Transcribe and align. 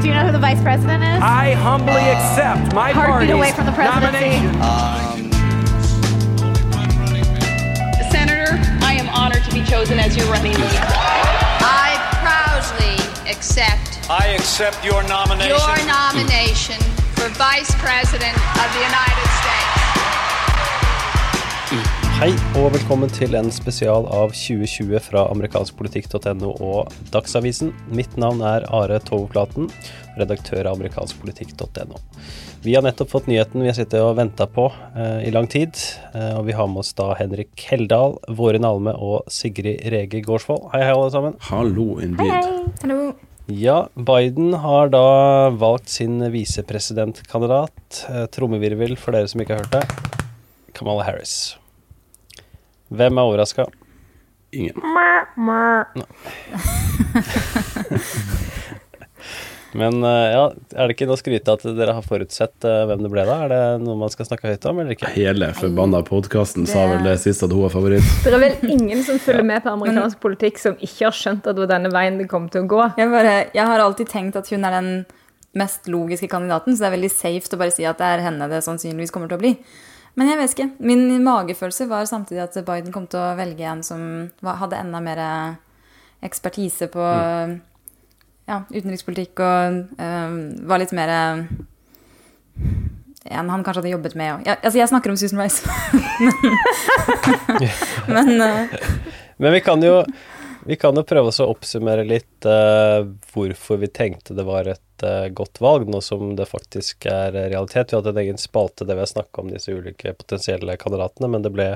Do 0.00 0.08
you 0.08 0.14
know 0.14 0.24
who 0.24 0.32
the 0.32 0.38
vice 0.38 0.62
president 0.62 1.02
is? 1.04 1.20
I 1.20 1.52
humbly 1.60 2.00
accept 2.08 2.72
my 2.74 2.90
Heartbeat 2.92 3.28
party's 3.28 3.36
away 3.36 3.52
from 3.52 3.66
the 3.66 3.72
presidency. 3.72 4.40
nomination. 4.56 5.30
Senator, 8.08 8.56
I 8.80 8.94
am 8.96 9.10
honored 9.10 9.44
to 9.44 9.52
be 9.52 9.62
chosen 9.62 9.98
as 10.00 10.16
your 10.16 10.24
running 10.32 10.52
mate. 10.56 10.80
I 11.60 12.00
proudly 12.24 12.96
accept 13.30 14.00
I 14.08 14.28
accept 14.28 14.82
your 14.82 15.02
nomination. 15.04 15.52
your 15.52 15.76
nomination 15.84 16.80
for 17.12 17.28
Vice 17.36 17.68
President 17.76 18.32
of 18.56 18.72
the 18.72 18.80
United 18.80 19.28
States. 19.36 19.76
Hei 22.20 22.34
og 22.60 22.74
velkommen 22.74 23.08
til 23.08 23.32
en 23.32 23.46
spesial 23.48 24.04
av 24.12 24.34
2020 24.36 24.98
fra 25.00 25.22
amerikanskpolitikk.no 25.32 26.50
og 26.52 26.90
Dagsavisen. 27.14 27.70
Mitt 27.96 28.12
navn 28.20 28.42
er 28.44 28.66
Are 28.76 28.98
Toveflaten, 29.00 29.70
redaktør 30.18 30.68
av 30.68 30.76
amerikanskpolitikk.no. 30.76 31.96
Vi 32.60 32.74
har 32.76 32.84
nettopp 32.84 33.08
fått 33.14 33.30
nyheten 33.30 33.64
vi 33.64 33.70
har 33.70 33.78
sittet 33.78 34.04
og 34.04 34.18
venta 34.18 34.44
på 34.44 34.66
eh, 34.68 35.30
i 35.30 35.32
lang 35.32 35.48
tid. 35.48 35.72
Eh, 36.12 36.34
og 36.36 36.44
vi 36.50 36.58
har 36.58 36.68
med 36.68 36.82
oss 36.82 36.92
da 36.98 37.06
Henrik 37.16 37.64
Heldal, 37.70 38.18
Våren 38.28 38.68
Alme 38.68 38.92
og 39.00 39.24
Sigrid 39.32 39.80
Rege 39.88 40.20
Gårdsvold. 40.26 40.68
Hei, 40.74 40.82
hei, 40.84 40.92
alle 40.92 41.08
sammen. 41.16 41.38
Hallo, 41.48 41.88
indeed. 42.04 43.16
Ja, 43.48 43.78
Biden 43.96 44.58
har 44.60 44.92
da 44.92 45.48
valgt 45.56 45.88
sin 45.96 46.20
visepresidentkandidat. 46.36 48.04
Eh, 48.12 48.28
trommevirvel 48.36 48.98
for 49.00 49.16
dere 49.16 49.32
som 49.32 49.40
ikke 49.40 49.56
har 49.56 49.64
hørt 49.64 49.80
det. 49.80 50.20
Kamala 50.76 51.08
Harris. 51.08 51.56
Hvem 52.90 53.18
er 53.18 53.28
overraska? 53.30 53.66
Ingen. 54.50 54.74
Men 59.72 60.04
eh, 60.04 60.30
ja, 60.34 60.46
er 60.74 60.88
det 60.88 60.96
ikke 60.96 61.06
noe 61.06 61.14
å 61.14 61.20
skryte 61.20 61.54
at 61.54 61.62
dere 61.78 61.94
har 61.94 62.02
forutsett 62.02 62.66
eh, 62.66 62.80
hvem 62.90 63.04
det 63.04 63.10
ble 63.12 63.22
da? 63.28 63.36
Er 63.44 63.52
det 63.52 63.60
noe 63.84 63.94
man 64.00 64.10
skal 64.10 64.26
snakke 64.26 64.50
høyt 64.50 64.66
om, 64.66 64.80
eller 64.82 64.96
ikke? 64.96 65.12
Hele 65.14 65.52
forbanna 65.54 66.00
podkasten 66.06 66.66
sa 66.66 66.88
vel 66.90 67.06
det 67.06 67.14
siste 67.22 67.46
at 67.46 67.54
hun 67.54 67.62
var 67.68 67.74
favoritt. 67.74 68.08
Det 68.24 68.32
er 68.34 68.42
vel 68.42 68.56
ingen 68.74 69.04
som 69.06 69.20
følger 69.22 69.46
med 69.46 69.62
på 69.62 69.70
amerikansk 69.70 70.18
politikk 70.24 70.58
som 70.58 70.74
ikke 70.82 71.06
har 71.06 71.14
skjønt 71.14 71.46
at 71.46 71.54
det 71.54 71.62
var 71.62 71.70
denne 71.76 71.92
veien 71.94 72.18
det 72.18 72.26
kom 72.32 72.50
til 72.50 72.66
å 72.66 72.70
gå. 72.74 72.82
Jeg, 72.98 73.12
bare, 73.14 73.36
jeg 73.54 73.70
har 73.70 73.84
alltid 73.84 74.10
tenkt 74.10 74.40
at 74.40 74.50
hun 74.50 74.66
er 74.66 74.74
den 74.80 74.90
mest 75.60 75.86
logiske 75.90 76.30
kandidaten, 76.30 76.74
så 76.74 76.84
det 76.84 76.90
er 76.90 76.96
veldig 76.98 77.12
safe 77.14 77.54
å 77.54 77.62
bare 77.62 77.74
si 77.74 77.86
at 77.86 78.02
det 78.02 78.10
er 78.10 78.26
henne 78.26 78.50
det 78.50 78.62
sannsynligvis 78.66 79.14
kommer 79.14 79.30
til 79.30 79.38
å 79.38 79.44
bli. 79.44 79.54
Men 80.20 80.28
jeg 80.28 80.36
vet 80.36 80.52
ikke. 80.52 80.68
Min 80.84 81.06
magefølelse 81.24 81.88
var 81.88 82.04
samtidig 82.04 82.42
at 82.44 82.58
Biden 82.66 82.92
kom 82.92 83.08
til 83.08 83.22
å 83.22 83.34
velge 83.38 83.64
en 83.64 83.80
som 83.86 84.02
hadde 84.44 84.76
enda 84.76 85.00
mer 85.00 85.22
ekspertise 86.20 86.90
på 86.92 87.06
ja, 88.50 88.58
utenrikspolitikk 88.68 89.40
og 89.40 89.96
eh, 89.96 90.34
var 90.68 90.82
litt 90.82 90.92
mer 90.96 91.12
en 93.30 93.50
han 93.52 93.62
kanskje 93.62 93.82
hadde 93.82 93.92
jobbet 93.92 94.16
med 94.18 94.32
òg. 94.32 94.46
Ja, 94.48 94.56
altså, 94.58 94.78
jeg 94.80 94.88
snakker 94.90 95.12
om 95.12 95.16
Susan 95.20 95.40
Rice. 95.40 95.62
men 96.24 96.32
men 98.14 98.40
eh, 98.40 98.78
Men 99.40 99.52
vi 99.52 99.60
kan 99.64 99.82
jo, 99.84 100.00
vi 100.66 100.76
kan 100.76 100.96
jo 100.96 101.04
prøve 101.06 101.32
å 101.32 101.48
oppsummere 101.50 102.04
litt 102.04 102.46
uh, 102.48 103.06
hvorfor 103.32 103.80
vi 103.80 103.88
tenkte 103.92 104.36
det 104.36 104.44
var 104.44 104.68
et 104.68 105.04
uh, 105.04 105.28
godt 105.32 105.60
valg, 105.62 105.88
nå 105.88 106.02
som 106.04 106.34
det 106.36 106.48
faktisk 106.50 107.06
er 107.08 107.32
realitet. 107.36 107.92
Vi 107.92 107.98
hadde 107.98 108.12
en 108.12 108.22
egen 108.24 108.40
spalte 108.40 108.84
der 108.84 108.98
vi 108.98 109.04
har 109.06 109.12
snakka 109.12 109.42
om 109.42 109.52
disse 109.52 109.72
ulike 109.72 110.14
potensielle 110.18 110.76
kandidatene, 110.80 111.30
men 111.32 111.46
det 111.46 111.54
ble 111.54 111.70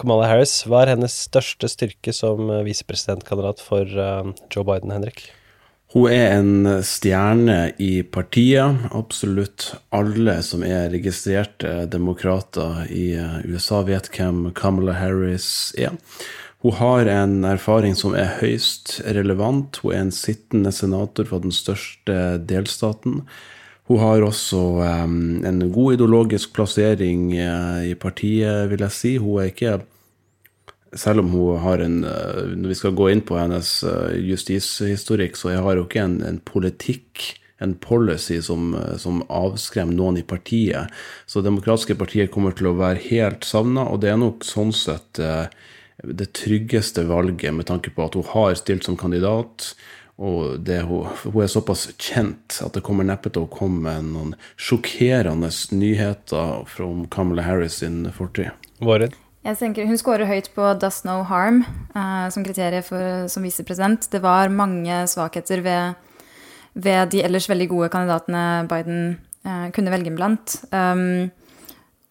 Kamala 0.00 0.30
Harris. 0.30 0.62
Hva 0.66 0.84
er 0.84 0.94
hennes 0.96 1.14
største 1.28 1.68
styrke 1.70 2.14
som 2.16 2.48
eh, 2.48 2.64
visepresidentkandidat 2.66 3.62
for 3.62 3.84
uh, 3.84 4.32
Joe 4.50 4.66
Biden, 4.66 4.94
Henrik? 4.94 5.28
Hun 5.90 6.06
er 6.14 6.36
en 6.38 6.82
stjerne 6.86 7.72
i 7.82 8.04
partiet. 8.06 8.86
Absolutt 8.94 9.72
alle 9.94 10.36
som 10.46 10.62
er 10.62 10.86
registrerte 10.92 11.84
demokrater 11.90 12.84
i 12.94 13.08
USA, 13.42 13.82
vet 13.82 14.06
hvem 14.14 14.52
Kamala 14.54 14.94
Harris 15.00 15.50
er. 15.74 15.98
Hun 16.60 16.76
har 16.76 17.08
en 17.08 17.44
erfaring 17.48 17.94
som 17.96 18.12
er 18.12 18.34
høyst 18.42 18.98
relevant. 19.16 19.78
Hun 19.80 19.94
er 19.94 20.02
en 20.04 20.12
sittende 20.12 20.72
senator 20.76 21.24
for 21.30 21.40
den 21.40 21.54
største 21.56 22.36
delstaten. 22.44 23.22
Hun 23.88 23.98
har 23.98 24.22
også 24.22 24.58
um, 24.84 25.40
en 25.46 25.62
god 25.72 25.96
ideologisk 25.96 26.52
plassering 26.54 27.32
uh, 27.32 27.80
i 27.88 27.96
partiet, 27.98 28.68
vil 28.70 28.84
jeg 28.84 28.94
si. 28.94 29.14
Hun 29.16 29.40
er 29.40 29.48
ikke 29.50 29.80
selv 31.00 31.24
om 31.24 31.32
hun 31.32 31.58
har 31.62 31.80
en 31.82 32.04
uh, 32.04 32.44
Når 32.52 32.74
vi 32.74 32.78
skal 32.78 32.94
gå 32.98 33.08
inn 33.08 33.24
på 33.24 33.40
hennes 33.40 33.72
uh, 33.82 34.12
justishistorikk, 34.20 35.40
så 35.40 35.56
har 35.56 35.80
hun 35.80 35.88
ikke 35.88 36.04
en, 36.04 36.20
en 36.28 36.38
politikk, 36.44 37.24
en 37.60 37.74
policy, 37.80 38.38
som, 38.44 38.76
som 39.00 39.24
avskremmer 39.26 39.96
noen 39.96 40.20
i 40.20 40.28
partiet. 40.28 40.92
Så 41.26 41.40
demokratiske 41.44 41.96
partier 41.96 42.28
kommer 42.32 42.52
til 42.56 42.70
å 42.70 42.76
være 42.76 43.02
helt 43.08 43.48
savna, 43.48 43.88
og 43.88 44.04
det 44.04 44.12
er 44.12 44.20
nok 44.20 44.44
sånn 44.46 44.72
sett 44.76 45.20
det 46.04 46.32
tryggeste 46.38 47.04
valget 47.08 47.54
med 47.54 47.68
tanke 47.70 47.92
på 47.94 48.04
at 48.04 48.18
hun 48.18 48.28
har 48.32 48.54
stilt 48.58 48.86
som 48.86 48.98
kandidat. 49.00 49.72
Og 50.20 50.60
det, 50.60 50.82
hun, 50.84 51.08
hun 51.24 51.40
er 51.42 51.48
såpass 51.48 51.86
kjent 51.96 52.60
at 52.60 52.76
det 52.76 52.84
kommer 52.84 53.06
neppe 53.08 53.32
til 53.32 53.46
å 53.46 53.52
komme 53.52 53.94
noen 54.04 54.34
sjokkerende 54.60 55.48
nyheter 55.72 56.66
fra 56.68 56.92
Kamala 57.12 57.46
Harris 57.46 57.80
sin 57.80 58.04
fortid. 58.12 58.52
Våren? 58.84 59.16
jeg 59.40 59.56
tenker 59.56 59.88
Hun 59.88 59.98
scorer 59.98 60.28
høyt 60.28 60.50
på 60.54 60.62
'does 60.76 61.04
no 61.04 61.22
harm' 61.24 61.64
eh, 61.96 62.28
som 62.28 62.44
kriterium 62.44 62.84
for, 62.84 63.28
som 63.28 63.42
visepresident. 63.42 64.10
Det 64.12 64.20
var 64.22 64.48
mange 64.48 65.06
svakheter 65.08 65.62
ved, 65.64 65.94
ved 66.74 67.10
de 67.10 67.22
ellers 67.24 67.48
veldig 67.48 67.68
gode 67.68 67.88
kandidatene 67.88 68.68
Biden 68.68 69.18
eh, 69.44 69.70
kunne 69.72 69.90
velge 69.90 70.12
blant. 70.12 70.60
Um, 70.72 71.30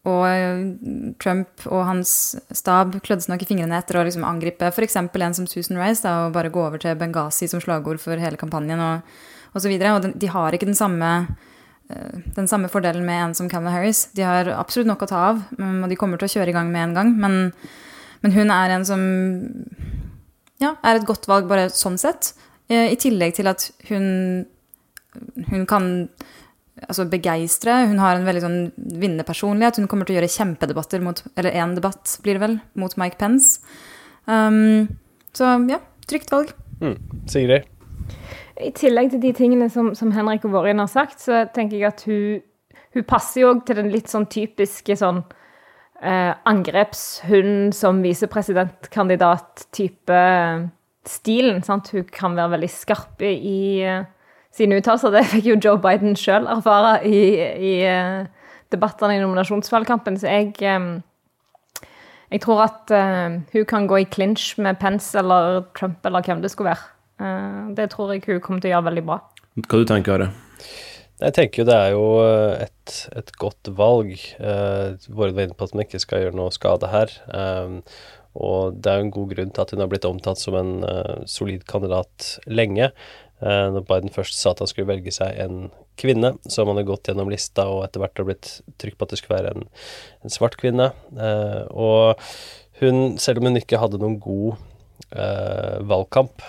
og 0.10 1.16
Trump 1.22 1.66
og 1.70 1.84
hans 1.88 2.12
stab 2.56 2.98
klødde 3.06 3.26
seg 3.26 3.34
nok 3.34 3.46
i 3.46 3.50
fingrene 3.50 3.78
etter 3.80 4.00
å 4.00 4.06
liksom 4.08 4.26
angripe 4.28 4.72
f.eks. 4.74 4.98
en 5.00 5.38
som 5.38 5.48
Susan 5.50 5.80
Rice 5.80 6.04
da, 6.06 6.26
og 6.26 6.36
bare 6.36 6.52
gå 6.54 6.64
over 6.64 6.82
til 6.82 6.98
Benghazi 7.00 7.50
som 7.52 7.62
slagord 7.64 8.02
for 8.04 8.20
hele 8.20 8.40
kampanjen 8.40 8.82
og 8.84 9.14
osv. 9.58 9.72
Og, 9.72 9.88
og 9.96 10.20
de, 10.22 10.32
har 10.34 10.56
ikke 10.56 10.70
den 10.70 10.78
samme, 10.78 11.12
eh, 11.90 12.20
den 12.36 12.50
samme 12.52 12.70
fordelen 12.72 13.06
med 13.06 13.24
en 13.24 13.38
som 13.38 13.50
Kamala 13.52 13.78
Harris. 13.78 14.08
De 14.18 14.26
har 14.26 14.52
absolutt 14.56 14.90
nok 14.90 15.06
å 15.06 15.10
ta 15.10 15.24
av, 15.32 15.44
mm, 15.58 15.84
og 15.84 15.90
de 15.92 16.00
kommer 16.00 16.22
til 16.22 16.30
å 16.30 16.34
kjøre 16.38 16.54
i 16.54 16.58
gang 16.58 16.72
med 16.74 16.90
en 16.90 16.98
gang. 17.00 17.16
Men, 17.20 17.40
men 18.24 18.36
hun 18.36 18.54
er 18.56 18.76
en 18.76 18.88
som 18.88 19.04
ja, 20.60 20.76
er 20.84 21.00
et 21.00 21.08
godt 21.08 21.30
valg 21.30 21.50
bare 21.50 21.70
sånn 21.74 21.98
sett. 22.02 22.34
Eh, 22.70 22.92
I 22.94 23.00
tillegg 23.00 23.38
til 23.38 23.50
at 23.52 23.70
hun, 23.90 24.46
hun 25.50 25.66
kan 25.70 26.10
altså 26.88 27.06
begeistre. 27.10 27.88
Hun 27.90 28.00
har 28.02 28.16
en 28.16 28.28
veldig 28.28 28.44
sånn 28.44 28.60
vinnende 28.78 29.26
personlighet. 29.28 29.78
Hun 29.82 29.90
kommer 29.92 30.06
til 30.08 30.16
å 30.16 30.18
gjøre 30.20 30.36
kjempedebatter 30.36 31.00
mot 31.04 31.18
Eller 31.36 31.52
én 31.58 31.76
debatt, 31.78 32.06
blir 32.24 32.34
det 32.38 32.44
vel, 32.44 32.56
mot 32.80 32.94
Mike 33.00 33.18
Pence. 33.20 33.48
Um, 34.30 34.88
så 35.36 35.44
ja, 35.70 35.80
trygt 36.10 36.32
valg. 36.34 36.48
Mm. 36.82 36.98
Sigrid? 37.30 37.64
I 38.60 38.72
tillegg 38.76 39.12
til 39.14 39.22
de 39.24 39.32
tingene 39.36 39.70
som, 39.72 39.96
som 39.96 40.12
Henrik 40.12 40.46
og 40.48 40.54
Vårin 40.58 40.82
har 40.82 40.90
sagt, 40.92 41.20
så 41.24 41.46
tenker 41.56 41.78
jeg 41.78 41.88
at 41.88 42.02
hun, 42.10 42.42
hun 42.96 43.06
passer 43.08 43.42
jo 43.46 43.50
til 43.66 43.76
den 43.80 43.92
litt 43.94 44.10
sånn 44.12 44.28
typiske 44.32 44.96
sånn 45.00 45.20
eh, 46.04 46.34
angrepshund 46.50 47.74
som 47.78 48.04
visepresidentkandidat-type 48.04 50.20
stilen. 51.08 51.64
sant? 51.64 51.92
Hun 51.96 52.06
kan 52.12 52.36
være 52.36 52.54
veldig 52.58 52.72
skarp 52.74 53.22
i 53.24 53.82
eh, 53.88 54.04
sine 54.56 54.80
uttalelser. 54.80 55.14
Det 55.14 55.26
fikk 55.34 55.50
jo 55.52 55.58
Joe 55.62 55.80
Biden 55.82 56.18
sjøl 56.20 56.48
erfare 56.50 57.00
i, 57.08 57.22
i 57.70 57.74
uh, 57.86 58.26
debattene 58.74 59.18
i 59.18 59.22
nominasjonsvalgkampen. 59.22 60.20
Så 60.20 60.30
jeg, 60.32 60.54
um, 60.76 60.92
jeg 62.34 62.44
tror 62.46 62.66
at 62.66 62.94
uh, 62.94 63.40
hun 63.54 63.68
kan 63.70 63.88
gå 63.90 64.04
i 64.04 64.10
clinch 64.10 64.54
med 64.62 64.80
Pence 64.82 65.18
eller 65.20 65.64
Trump 65.78 66.06
eller 66.06 66.26
hvem 66.26 66.44
det 66.46 66.54
skulle 66.54 66.74
være. 66.74 66.96
Det 67.76 67.90
tror 67.92 68.14
jeg 68.14 68.22
hun 68.24 68.38
kommer 68.40 68.62
til 68.64 68.70
å 68.70 68.78
gjøre 68.78 68.86
veldig 68.86 69.02
bra. 69.04 69.18
Hva 69.60 69.80
du 69.82 69.90
tenker 69.90 70.14
Are? 70.14 70.28
Jeg 71.20 71.34
tenker 71.36 71.60
jo 71.60 71.66
det 71.68 71.76
er 71.76 71.90
jo 71.92 72.04
et, 72.64 72.94
et 73.20 73.34
godt 73.42 73.68
valg. 73.76 74.14
Våre 74.40 75.34
var 75.36 75.44
inne 75.44 75.58
på 75.60 75.68
at 75.68 75.74
man 75.76 75.84
ikke 75.84 76.00
skal 76.00 76.24
gjøre 76.24 76.38
noe 76.40 76.54
skade 76.56 76.88
her. 76.88 77.12
Og 78.40 78.78
det 78.80 78.94
er 78.94 79.02
jo 79.02 79.08
en 79.10 79.12
god 79.18 79.34
grunn 79.34 79.52
til 79.52 79.66
at 79.66 79.74
hun 79.76 79.84
har 79.84 79.92
blitt 79.92 80.08
omtalt 80.08 80.40
som 80.40 80.56
en 80.62 80.72
solid 81.28 81.68
kandidat 81.68 82.30
lenge. 82.48 82.88
Uh, 83.40 83.70
når 83.76 83.86
Biden 83.88 84.14
først 84.14 84.40
sa 84.40 84.54
at 84.54 84.64
han 84.64 84.70
skulle 84.70 84.90
velge 84.90 85.14
seg 85.16 85.38
en 85.40 85.70
kvinne, 86.00 86.34
så 86.48 86.62
har 86.62 86.70
man 86.70 86.82
jo 86.82 86.90
gått 86.92 87.10
gjennom 87.10 87.32
lista 87.32 87.68
og 87.72 87.84
etter 87.86 88.04
hvert 88.04 88.20
har 88.22 88.28
blitt 88.28 88.50
trygg 88.82 88.98
på 88.98 89.08
at 89.08 89.14
det 89.14 89.20
skulle 89.22 89.40
være 89.40 89.54
en, 89.56 89.70
en 90.24 90.34
svart 90.34 90.58
kvinne. 90.60 90.92
Uh, 91.16 91.64
og 91.72 92.26
hun, 92.84 93.18
selv 93.20 93.42
om 93.42 93.50
hun 93.50 93.62
ikke 93.62 93.82
hadde 93.82 94.02
noen 94.02 94.20
god 94.24 94.66
valgkamp 95.90 96.44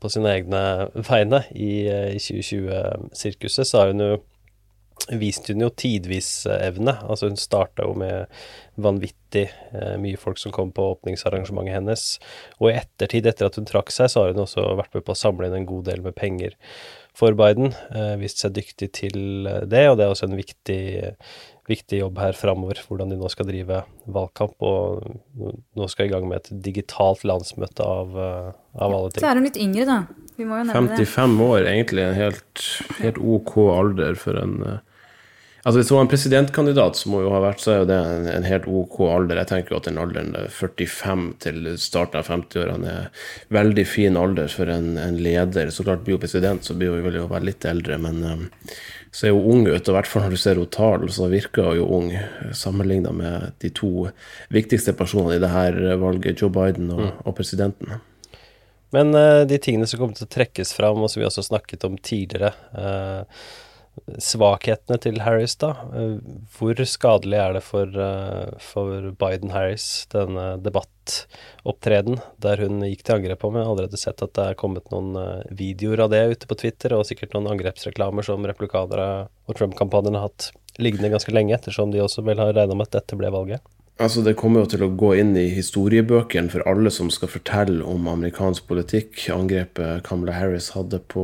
på 0.00 0.08
sine 0.08 0.30
egne 0.38 0.60
vegne 0.94 1.42
i, 1.52 1.84
i 1.84 2.20
2020-sirkuset, 2.22 3.68
så 3.68 3.82
har 3.82 3.90
hun 3.90 4.00
jo 4.00 4.14
viste 5.20 5.54
hun 5.54 5.62
jo 5.62 5.70
tidvis 5.70 6.30
evne. 6.50 6.96
Altså 7.06 7.30
hun 7.30 7.38
starta 7.38 7.86
jo 7.86 7.94
med 7.98 8.26
vanvittig 8.80 9.46
eh, 9.46 9.96
mye 10.02 10.18
folk 10.20 10.40
som 10.40 10.54
kom 10.54 10.72
på 10.74 10.90
åpningsarrangementet 10.96 11.78
hennes. 11.78 12.06
Og 12.60 12.70
i 12.70 12.76
ettertid, 12.76 13.28
etter 13.28 13.48
at 13.48 13.58
hun 13.58 13.68
trakk 13.68 13.92
seg, 13.94 14.10
så 14.12 14.24
har 14.24 14.34
hun 14.34 14.44
også 14.44 14.66
vært 14.78 14.96
med 14.96 15.06
på 15.06 15.14
å 15.14 15.20
samle 15.20 15.48
inn 15.48 15.60
en 15.60 15.68
god 15.68 15.86
del 15.90 16.02
med 16.04 16.16
penger 16.18 16.56
for 17.16 17.36
Biden. 17.38 17.72
Vist 18.20 18.42
seg 18.42 18.56
dyktig 18.58 18.90
til 18.98 19.46
det, 19.46 19.86
og 19.88 19.96
det 19.96 20.04
er 20.04 20.12
også 20.12 20.28
en 20.28 20.36
viktig, 20.36 20.82
viktig 21.70 22.02
jobb 22.02 22.20
her 22.20 22.36
framover. 22.36 22.82
Hvordan 22.84 23.14
de 23.14 23.20
nå 23.20 23.30
skal 23.32 23.48
drive 23.48 23.80
valgkamp, 24.04 24.58
og 24.60 25.06
nå 25.78 25.88
skal 25.92 26.10
i 26.10 26.12
gang 26.12 26.28
med 26.28 26.42
et 26.42 26.52
digitalt 26.66 27.24
landsmøte 27.24 27.86
av, 27.86 28.20
av 28.20 28.90
alle 28.90 29.14
ting. 29.14 29.24
Så 29.24 29.30
er 29.30 29.40
hun 29.40 29.48
litt 29.48 29.62
yngre, 29.64 29.88
da. 29.88 30.26
Vi 30.36 30.44
må 30.44 30.60
jo 30.60 30.66
nevne 30.68 30.98
55 31.00 31.38
år, 31.46 31.62
egentlig 31.70 32.04
en 32.04 32.18
helt, 32.18 32.66
helt 33.00 33.22
ok 33.36 33.54
alder 33.72 34.20
for 34.20 34.36
en 34.36 34.58
Altså 35.66 35.80
Hvis 35.80 35.88
hun 35.90 35.96
var 35.96 36.04
en 36.04 36.10
presidentkandidat, 36.12 36.94
som 36.94 37.14
hun 37.16 37.24
jo 37.24 37.30
har 37.34 37.40
vært, 37.42 37.58
så 37.58 37.72
er 37.72 37.80
jo 37.80 37.86
det 37.90 37.96
en, 37.98 38.26
en 38.30 38.44
helt 38.46 38.68
ok 38.70 39.00
alder. 39.10 39.40
Jeg 39.40 39.50
tenker 39.50 39.74
jo 39.74 39.80
at 39.80 39.88
den 39.88 39.96
alderen 39.98 40.28
45 40.54 41.24
til 41.42 41.66
starten 41.82 42.20
av 42.20 42.28
50-årene 42.30 42.92
er 42.92 43.24
veldig 43.56 43.86
fin 43.90 44.18
alder 44.20 44.52
for 44.52 44.70
en, 44.70 44.92
en, 45.02 45.18
leder. 45.18 45.72
Så 45.74 45.82
klart 45.82 46.04
blir 46.06 46.20
hun 46.20 46.22
president, 46.22 46.62
så 46.62 46.76
blir 46.78 46.94
hun 46.94 47.18
jo 47.18 47.26
være 47.32 47.48
litt 47.48 47.66
eldre, 47.66 47.98
men 47.98 48.22
um, 48.22 48.46
så 49.10 49.26
er 49.26 49.34
hun 49.34 49.50
ung 49.56 49.66
ut. 49.66 49.82
Og 49.82 49.90
i 49.90 49.98
hvert 49.98 50.12
fall 50.12 50.28
når 50.28 50.38
du 50.38 50.42
ser 50.44 50.62
tale, 50.78 51.10
så 51.18 51.26
virker 51.34 51.72
hun 51.72 51.80
jo 51.80 51.90
ung 51.98 52.14
sammenligna 52.54 53.16
med 53.18 53.58
de 53.66 53.74
to 53.74 54.06
viktigste 54.54 54.94
personene 54.94 55.40
i 55.40 55.42
det 55.42 55.50
her 55.50 55.82
valget, 55.98 56.46
Joe 56.46 56.54
Biden 56.54 56.94
og, 56.94 57.08
mm. 57.08 57.22
og 57.26 57.40
presidenten. 57.42 57.98
Men 58.94 59.16
uh, 59.18 59.42
de 59.50 59.58
tingene 59.58 59.90
som 59.90 59.98
kommer 59.98 60.14
til 60.14 60.30
å 60.30 60.34
trekkes 60.38 60.76
fram, 60.78 61.02
og 61.02 61.10
som 61.10 61.24
vi 61.24 61.26
også 61.26 61.50
snakket 61.50 61.90
om 61.90 61.98
tidligere 61.98 62.54
uh, 62.78 63.46
svakhetene 64.22 64.98
til 65.02 65.20
Harris, 65.24 65.56
da. 65.60 65.72
Hvor 66.56 66.80
skadelig 66.88 67.38
er 67.40 67.56
det 67.56 67.62
for, 67.64 67.86
eh, 67.86 68.56
for 68.62 69.10
Biden-Harris, 69.20 70.06
denne 70.12 70.46
debattopptreden 70.62 72.20
der 72.42 72.62
hun 72.62 72.84
gikk 72.86 73.02
til 73.04 73.16
angrep 73.16 73.40
på? 73.40 73.52
Har 73.56 73.66
allerede 73.66 74.00
sett 74.00 74.22
at 74.22 74.34
det 74.34 74.44
er 74.44 74.60
kommet 74.60 74.90
noen 74.92 75.16
eh, 75.16 75.48
videoer 75.50 76.06
av 76.06 76.10
det 76.10 76.22
ute 76.34 76.46
på 76.50 76.58
Twitter, 76.62 76.96
og 76.96 77.06
sikkert 77.08 77.34
noen 77.34 77.50
angrepsreklamer 77.54 78.26
som 78.26 78.46
replikanere 78.46 79.28
og 79.46 79.56
Trump-kampanjen 79.56 80.18
har 80.18 80.28
hatt 80.28 80.52
liggende 80.78 81.10
ganske 81.12 81.32
lenge, 81.32 81.54
ettersom 81.56 81.90
de 81.90 82.04
også 82.04 82.24
vel 82.26 82.38
har 82.42 82.52
regna 82.52 82.76
med 82.76 82.88
at 82.88 83.00
dette 83.00 83.18
ble 83.18 83.32
valget. 83.32 83.64
Altså, 83.96 84.20
det 84.20 84.34
kommer 84.36 84.60
jo 84.60 84.68
til 84.68 84.82
å 84.84 84.90
gå 84.92 85.14
inn 85.16 85.30
i 85.40 85.46
historiebøkene 85.56 86.50
for 86.52 86.60
alle 86.68 86.90
som 86.92 87.08
skal 87.08 87.30
fortelle 87.32 87.80
om 87.80 88.10
amerikansk 88.12 88.66
politikk. 88.68 89.22
Angrepet 89.32 90.02
Kamala 90.04 90.34
Harris 90.36 90.66
hadde 90.74 90.98
på, 91.08 91.22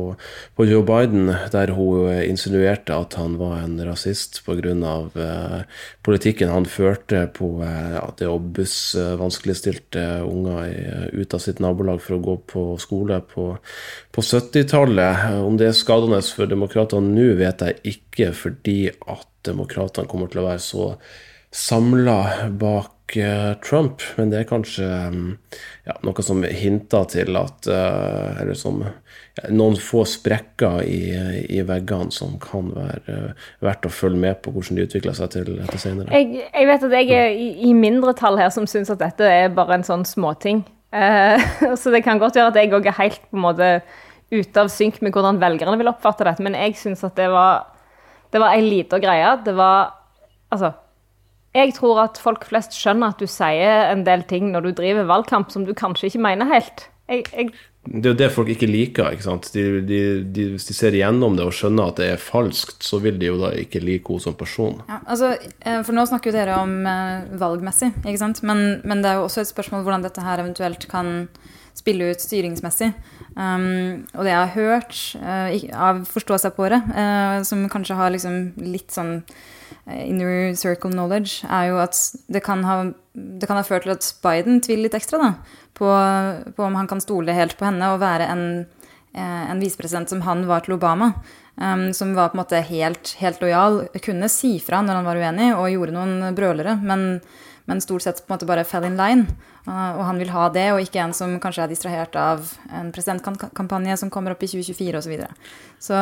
på 0.57 0.65
Joe 0.65 0.81
Biden, 0.87 1.27
der 1.53 1.69
hun 1.77 2.07
insinuerte 2.25 2.95
at 2.97 3.13
han 3.19 3.35
var 3.37 3.59
en 3.59 3.75
rasist 3.85 4.39
pga. 4.47 4.71
Eh, 4.73 5.59
politikken 6.01 6.49
han 6.49 6.65
førte 6.65 7.27
på 7.35 7.51
eh, 7.61 7.99
det 8.17 8.31
å 8.31 8.39
busse 8.41 9.03
vanskeligstilte 9.21 10.05
unger 10.25 10.63
i, 10.65 11.19
ut 11.21 11.35
av 11.37 11.43
sitt 11.45 11.61
nabolag 11.61 12.01
for 12.01 12.17
å 12.17 12.23
gå 12.25 12.35
på 12.55 12.63
skole 12.81 13.19
på, 13.35 13.51
på 14.17 14.23
70-tallet. 14.25 15.27
Om 15.45 15.61
det 15.61 15.69
er 15.69 15.77
skadende 15.77 16.23
for 16.25 16.49
demokratene 16.49 17.13
nå, 17.13 17.35
vet 17.37 17.61
jeg 17.67 17.93
ikke, 17.93 18.31
fordi 18.33 18.79
at 18.89 19.29
demokratene 19.45 20.09
kommer 20.09 20.33
til 20.33 20.41
å 20.41 20.47
være 20.49 20.65
så 20.65 20.89
samla 21.53 22.49
bak 22.49 23.17
uh, 23.17 23.53
Trump, 23.61 24.01
men 24.17 24.31
det 24.31 24.41
er 24.41 24.49
kanskje 24.49 24.87
um, 25.13 25.35
ja, 25.85 25.95
noe 26.05 26.25
som 26.25 26.41
hinter 26.43 27.05
til 27.11 27.37
at 27.37 27.69
uh, 27.69 28.41
Eller 28.41 28.57
som 28.57 28.81
ja, 28.83 29.49
noen 29.53 29.77
få 29.77 30.03
sprekker 30.09 30.81
i, 30.85 31.13
i, 31.53 31.61
veggene 31.65 32.13
som 32.13 32.39
kan 32.41 32.71
være 32.73 33.17
uh, 33.29 33.47
verdt 33.65 33.85
å 33.85 33.93
følge 33.93 34.21
med 34.25 34.41
på 34.41 34.53
hvordan 34.55 34.79
de 34.79 34.87
utvikler 34.87 35.17
seg 35.17 35.33
til, 35.35 35.55
til 35.69 35.81
senere. 35.81 36.09
Jeg, 36.13 36.47
jeg, 36.47 36.69
vet 36.71 36.87
at 36.89 36.97
jeg 36.99 37.19
er 37.19 37.37
i, 37.37 37.49
i 37.69 37.73
mindretall 37.77 38.41
her 38.41 38.53
som 38.53 38.65
syns 38.69 38.93
at 38.93 39.03
dette 39.03 39.29
er 39.29 39.53
bare 39.53 39.77
en 39.77 39.87
sånn 39.87 40.07
småting. 40.09 40.65
så 41.81 41.89
det 41.89 42.03
kan 42.05 42.19
godt 42.21 42.35
gjøre 42.37 42.51
at 42.51 42.57
jeg 42.59 42.69
òg 42.77 42.85
er 42.85 42.93
helt 42.99 43.23
på 43.31 43.39
en 43.39 43.45
måte 43.47 43.69
ute 44.29 44.61
av 44.61 44.67
synk 44.69 44.99
med 45.01 45.09
hvordan 45.15 45.39
velgerne 45.41 45.79
vil 45.79 45.89
oppfatte 45.89 46.27
dette, 46.27 46.45
men 46.45 46.53
jeg 46.53 46.75
syns 46.77 47.01
at 47.07 47.17
det 47.17 47.31
var, 47.33 47.63
det 48.29 48.41
var 48.41 48.53
ei 48.53 48.61
lita 48.61 49.01
greie. 49.01 49.35
Det 49.45 49.57
var 49.57 49.99
Altså 50.53 50.69
jeg 51.53 51.75
tror 51.77 52.01
at 52.07 52.17
folk 52.21 52.47
flest 52.49 52.73
skjønner 52.77 53.13
at 53.13 53.21
du 53.21 53.29
sier 53.29 53.91
en 53.91 54.05
del 54.07 54.25
ting 54.29 54.49
når 54.53 54.67
du 54.67 54.71
driver 54.79 55.09
valgkamp 55.09 55.53
som 55.53 55.67
du 55.67 55.73
kanskje 55.77 56.09
ikke 56.09 56.23
mener 56.25 56.49
helt. 56.49 56.87
Jeg, 57.11 57.27
jeg 57.33 57.53
det 57.83 58.07
er 58.07 58.13
jo 58.13 58.19
det 58.19 58.29
folk 58.31 58.47
ikke 58.53 58.67
liker. 58.69 59.11
ikke 59.11 59.25
sant? 59.25 59.49
De, 59.51 59.81
de, 59.83 59.97
de, 60.23 60.45
hvis 60.53 60.69
de 60.69 60.75
ser 60.75 60.95
igjennom 60.95 61.35
det 61.35 61.43
og 61.43 61.55
skjønner 61.55 61.91
at 61.91 61.97
det 61.99 62.05
er 62.13 62.21
falskt, 62.21 62.79
så 62.85 62.99
vil 63.03 63.17
de 63.19 63.27
jo 63.27 63.35
da 63.41 63.49
ikke 63.59 63.81
like 63.83 64.07
henne 64.07 64.23
som 64.23 64.37
person. 64.39 64.77
Ja, 64.87 65.01
altså, 65.03 65.33
eh, 65.59 65.81
For 65.83 65.95
nå 65.95 66.05
snakker 66.07 66.31
jo 66.31 66.37
dere 66.37 66.61
om 66.61 66.77
eh, 66.87 67.25
valgmessig, 67.41 67.91
ikke 68.05 68.21
sant? 68.21 68.39
Men, 68.47 68.79
men, 68.87 69.03
det 69.03 69.11
er 69.11 69.19
jo 69.19 69.25
også 69.27 69.43
et 69.43 69.51
spørsmål 69.51 69.83
hvordan 69.83 70.05
dette 70.07 70.23
her 70.23 70.45
eventuelt 70.45 70.87
kan 70.91 71.27
spille 71.75 72.13
ut 72.13 72.23
styringsmessig. 72.23 72.93
Um, 73.35 74.05
og 74.13 74.23
det 74.23 74.31
jeg 74.31 74.39
har 74.39 74.53
hørt 74.53 74.99
uh, 75.19 75.77
av 75.89 76.03
forstå-seg-på-ere, 76.07 76.79
uh, 76.87 77.37
som 77.43 77.65
kanskje 77.67 77.97
har 77.99 78.13
liksom 78.13 78.53
litt 78.63 78.93
sånn 78.93 79.17
inner 79.85 80.53
circle 80.55 80.91
knowledge, 80.91 81.43
er 81.49 81.71
jo 81.71 81.81
at 81.83 81.97
det 82.31 82.43
kan 82.45 82.63
ha, 82.67 82.77
det 83.13 83.49
kan 83.49 83.59
ha 83.59 83.65
ført 83.67 83.87
til 83.87 83.95
at 83.95 84.07
Biden 84.23 84.61
tviler 84.63 84.87
litt 84.87 84.97
ekstra 84.97 85.19
da, 85.21 85.31
på, 85.77 85.89
på, 86.55 86.65
om 86.65 86.79
han 86.79 86.89
kan 86.89 87.03
stole 87.03 87.35
helt 87.35 87.57
på 87.59 87.67
henne 87.67 87.93
og 87.93 88.01
være 88.03 88.29
en, 88.31 88.43
eh, 89.13 89.45
en 89.51 89.63
visepresident 89.63 90.09
som 90.09 90.23
han 90.27 90.45
var 90.49 90.65
til 90.65 90.77
Obama. 90.77 91.13
Um, 91.53 91.91
som 91.93 92.15
var 92.17 92.31
på 92.31 92.33
en 92.33 92.39
måte 92.41 92.59
helt, 92.65 93.11
helt 93.21 93.41
lojal, 93.43 93.83
kunne 94.01 94.25
si 94.25 94.55
fra 94.57 94.79
når 94.81 94.97
han 94.97 95.05
var 95.05 95.19
uenig, 95.21 95.51
og 95.53 95.69
gjorde 95.69 95.93
noen 95.93 96.33
brølere, 96.33 96.79
men, 96.81 97.19
men 97.69 97.83
stort 97.83 98.07
sett 98.07 98.23
på 98.23 98.31
en 98.31 98.33
måte 98.33 98.47
bare 98.49 98.63
fell 98.65 98.87
in 98.87 98.97
line. 98.97 99.27
Uh, 99.67 99.93
og 99.99 100.01
han 100.07 100.17
vil 100.17 100.33
ha 100.33 100.47
det, 100.55 100.65
og 100.73 100.81
ikke 100.81 101.03
en 101.03 101.13
som 101.13 101.35
kanskje 101.43 101.67
er 101.67 101.69
distrahert 101.75 102.17
av 102.17 102.55
en 102.73 102.89
presidentkampanje 102.95 103.99
som 104.01 104.09
kommer 104.09 104.33
opp 104.33 104.41
i 104.41 104.49
2024 104.49 104.97
osv. 104.97 105.05
Så, 105.05 105.13
videre. 105.13 105.29
så 105.77 106.01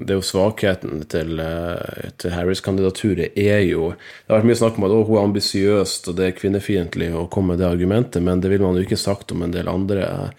det 0.00 0.14
er 0.14 0.18
jo 0.18 0.26
svakheten 0.26 1.04
til, 1.12 1.40
eh, 1.40 2.10
til 2.20 2.34
Harris-kandidaturet 2.34 3.36
er 3.36 3.60
jo 3.68 3.90
Det 3.90 4.28
har 4.28 4.40
vært 4.40 4.48
mye 4.50 4.60
snakk 4.60 4.78
om 4.78 4.86
at 4.86 4.94
hun 4.94 5.18
er 5.18 5.26
ambisiøs 5.28 5.92
og 6.08 6.16
det 6.16 6.26
er 6.26 6.38
kvinnefiendtlig 6.38 7.10
å 7.14 7.28
komme 7.30 7.54
med 7.54 7.62
det 7.62 7.68
argumentet, 7.68 8.22
men 8.22 8.40
det 8.40 8.50
ville 8.50 8.64
man 8.64 8.78
jo 8.78 8.86
ikke 8.86 9.00
sagt 9.00 9.32
om 9.32 9.42
en 9.42 9.54
del 9.54 9.68
andre 9.68 10.32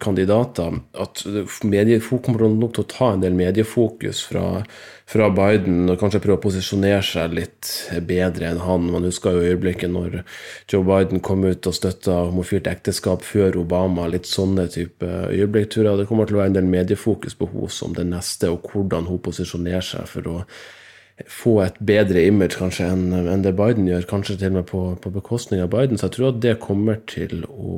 kandidater 0.00 0.78
at 0.96 1.22
mediefokus 1.64 2.24
kommer 2.24 2.48
nok 2.48 2.76
til 2.76 2.84
å 2.84 2.88
ta 2.88 3.08
en 3.12 3.20
del 3.20 3.34
mediefokus 3.36 4.22
fra, 4.24 4.62
fra, 5.04 5.26
Biden 5.36 5.90
og 5.92 5.98
kanskje 6.00 6.22
prøve 6.24 6.38
å 6.38 6.44
posisjonere 6.46 7.02
seg 7.04 7.34
litt 7.36 7.72
bedre 8.08 8.48
enn 8.48 8.62
han. 8.64 8.86
Man 8.94 9.04
husker 9.04 9.36
jo 9.36 9.50
øyeblikket 9.50 9.92
når 9.92 10.22
Joe 10.72 10.86
Biden 10.86 11.20
kom 11.20 11.44
ut 11.44 11.68
og 11.68 11.76
støtta 11.76 12.22
homofilt 12.30 12.70
ekteskap 12.70 13.26
før 13.26 13.60
Obama. 13.60 14.08
Litt 14.08 14.28
sånne 14.30 14.64
type 14.72 15.10
øyeblikk, 15.28 15.68
tror 15.74 15.90
jeg. 15.90 16.00
Det 16.00 16.08
kommer 16.08 16.30
til 16.30 16.38
å 16.38 16.40
være 16.40 16.54
en 16.54 16.58
del 16.58 16.72
mediefokus 16.72 17.36
på 17.36 17.50
henne 17.52 17.68
som 17.76 17.92
det 17.96 18.06
neste, 18.08 18.48
og 18.52 18.64
hvordan 18.72 19.10
hun 19.10 19.20
posisjonerer 19.28 19.84
seg 19.84 20.08
for 20.08 20.32
å 20.32 20.38
få 21.32 21.58
et 21.64 21.76
bedre 21.84 22.24
image 22.28 22.58
kanskje 22.60 22.88
enn, 22.92 23.06
enn 23.12 23.44
det 23.44 23.54
Biden 23.56 23.88
gjør, 23.88 24.08
kanskje 24.08 24.36
til 24.40 24.50
og 24.52 24.58
med 24.58 24.66
på, 24.68 24.82
på 25.00 25.12
bekostning 25.12 25.62
av 25.64 25.70
Biden. 25.72 26.00
Så 26.00 26.08
jeg 26.08 26.16
tror 26.16 26.32
at 26.32 26.42
det 26.44 26.58
kommer 26.64 27.00
til 27.08 27.44
å 27.48 27.76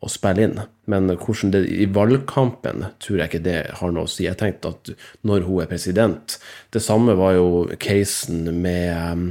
å 0.00 0.08
spille 0.08 0.46
inn. 0.46 0.60
Men 0.90 1.10
hvordan 1.12 1.52
det 1.54 1.64
i 1.70 1.88
valgkampen 1.92 2.86
tror 3.02 3.20
jeg 3.20 3.30
ikke 3.30 3.44
det 3.44 3.58
har 3.80 3.92
noe 3.94 4.08
å 4.08 4.10
si. 4.10 4.24
Jeg 4.26 4.40
tenkte 4.40 4.72
at 4.72 4.92
når 5.28 5.46
hun 5.46 5.62
er 5.62 5.70
president 5.70 6.38
Det 6.72 6.82
samme 6.82 7.16
var 7.18 7.36
jo 7.36 7.66
casen 7.82 8.48
med 8.62 8.94
um, 8.96 9.26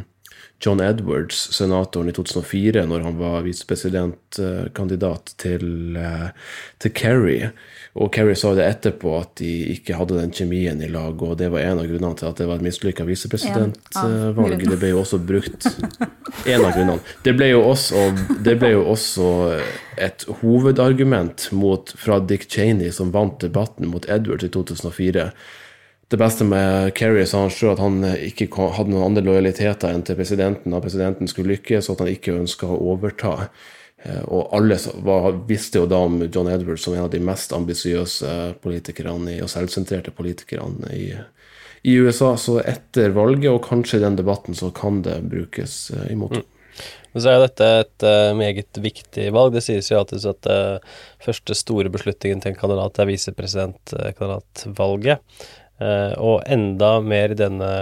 John 0.60 0.82
Edwards, 0.84 1.38
senatoren 1.56 2.10
i 2.10 2.14
2004, 2.16 2.86
når 2.86 3.04
han 3.06 3.20
var 3.20 3.46
visepresidentkandidat 3.46 5.34
til, 5.40 5.96
uh, 5.96 6.32
til 6.84 6.92
Kerry. 6.92 7.38
Og 7.96 8.12
Kerry 8.14 8.36
sa 8.38 8.52
det 8.58 8.66
etterpå 8.68 9.14
at 9.22 9.32
de 9.40 9.50
ikke 9.74 9.96
hadde 9.96 10.18
den 10.20 10.34
kjemien 10.36 10.84
i 10.84 10.90
lag, 10.92 11.16
og 11.24 11.38
det 11.40 11.48
var 11.54 11.64
en 11.64 11.80
av 11.82 11.88
grunnene 11.88 12.20
til 12.20 12.28
at 12.30 12.42
det 12.42 12.50
var 12.50 12.60
et 12.60 12.68
mislykka 12.68 13.08
visepresidentvalg. 13.08 14.68
Det 14.68 14.80
ble 14.82 14.92
jo 14.92 15.00
også 15.06 15.22
brukt 15.24 15.66
En 16.48 16.64
av 16.64 16.76
grunnene. 16.76 17.00
Det 17.24 17.34
ble 17.36 17.50
jo 17.54 17.64
også, 17.72 18.04
ble 18.44 18.74
jo 18.76 18.84
også 18.92 19.30
et 20.00 20.28
hovedargument 20.42 21.50
mot, 21.56 21.96
fra 22.00 22.20
Dick 22.20 22.48
Cheney, 22.52 22.92
som 22.96 23.12
vant 23.16 23.40
debatten 23.42 23.90
mot 23.92 24.06
Edwards 24.12 24.48
i 24.48 24.52
2004. 24.54 25.32
Det 26.10 26.18
beste 26.18 26.46
med 26.48 26.96
Kerry 26.98 27.22
sa 27.30 27.44
han 27.44 27.52
sjøl 27.54 27.76
at 27.76 27.82
han 27.84 28.00
ikke 28.26 28.48
hadde 28.74 28.90
noen 28.90 29.12
andre 29.12 29.22
lojaliteter 29.28 29.94
enn 29.94 30.02
til 30.06 30.18
presidenten, 30.18 30.74
at 30.74 30.82
presidenten 30.82 31.30
skulle 31.30 31.54
lykkes, 31.54 31.86
og 31.86 32.00
at 32.00 32.06
han 32.06 32.16
ikke 32.16 32.40
ønska 32.40 32.66
å 32.66 32.80
overta. 32.96 33.36
Eh, 34.04 34.22
og 34.26 34.50
alle 34.56 34.78
var, 35.04 35.32
visste 35.50 35.80
jo 35.82 35.88
da 35.90 35.98
om 36.08 36.22
John 36.32 36.48
Edwards 36.52 36.84
som 36.86 36.94
en 36.96 37.06
av 37.06 37.12
de 37.12 37.20
mest 37.24 37.54
ambisiøse 37.56 38.30
politikerne 38.64 39.44
og 39.44 39.50
selvsentrerte 39.52 40.12
politikerne 40.16 40.88
i, 40.96 41.14
i, 41.84 41.98
USA. 42.00 42.38
Så 42.40 42.60
etter 42.64 43.10
valget, 43.16 43.52
og 43.52 43.66
kanskje 43.68 43.98
i 44.00 44.06
den 44.06 44.18
debatten, 44.20 44.54
så 44.56 44.68
kan 44.76 45.02
det 45.06 45.18
brukes 45.28 45.92
uh, 45.96 46.12
imot. 46.12 46.36
Mm. 46.40 46.46
Men 47.12 47.22
så 47.26 47.30
er 47.34 47.40
dette 47.44 47.66
et 47.82 48.00
uh, 48.06 48.38
meget 48.38 48.78
viktig 48.80 49.34
valg. 49.36 49.54
Det 49.56 49.64
sies 49.66 49.92
jo 49.92 50.00
alltid 50.00 50.26
at 50.32 50.44
uh, 50.48 50.80
første 51.26 51.54
store 51.58 51.90
beslutningen 51.92 52.40
til 52.42 52.50
en 52.54 52.62
kandidat 52.62 53.00
er 53.02 53.10
visepresidentkandidatvalget. 53.10 55.18
Uh, 55.80 56.14
og 56.20 56.42
enda 56.52 56.98
mer 57.04 57.32
i 57.32 57.40
denne 57.40 57.74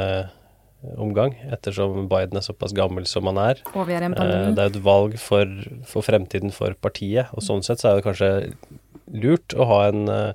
omgang, 1.02 1.34
ettersom 1.52 2.06
Biden 2.10 2.38
er 2.38 2.46
såpass 2.46 2.74
gammel 2.78 3.08
som 3.10 3.28
han 3.30 3.40
er. 3.42 3.62
Og 3.74 3.88
vi 3.90 3.96
er 3.98 4.06
en 4.06 4.16
pandemi. 4.16 4.54
Det 4.56 4.64
er 4.64 4.74
et 4.74 4.84
valg 4.86 5.16
for, 5.22 5.54
for, 5.90 6.06
fremtiden 6.06 6.54
for 6.54 6.76
partiet, 6.82 7.32
og 7.34 7.44
sånn 7.44 7.66
sett 7.66 7.82
så 7.82 7.92
er 7.92 8.00
det 8.00 8.06
kanskje 8.06 8.32
lurt 9.08 9.56
å 9.56 9.68
ha 9.70 9.80
en, 9.88 10.08
eh, 10.12 10.34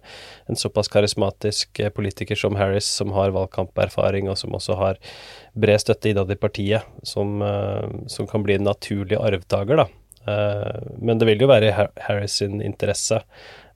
en 0.48 0.56
såpass 0.56 0.88
karismatisk 0.92 1.80
eh, 1.80 1.92
politiker 1.92 2.38
som 2.38 2.56
Harris, 2.56 2.88
som 2.88 3.12
har 3.12 3.34
valgkamperfaring, 3.36 4.30
og 4.32 4.38
som 4.40 4.56
også 4.56 4.76
har 4.80 5.00
bred 5.54 5.82
støtte 5.82 6.10
innad 6.10 6.30
i 6.32 6.40
partiet, 6.40 6.86
som, 7.04 7.40
eh, 7.42 7.88
som, 8.08 8.26
kan 8.26 8.42
bli 8.42 8.56
en 8.56 8.68
naturlig 8.70 9.20
arvtaker, 9.20 9.84
da. 9.84 9.88
Men 11.02 11.18
det 11.18 11.26
vil 11.26 11.40
jo 11.42 11.48
være 11.50 11.66
i 11.66 11.86
Harris 12.06 12.36
sin 12.38 12.60
interesse 12.62 13.16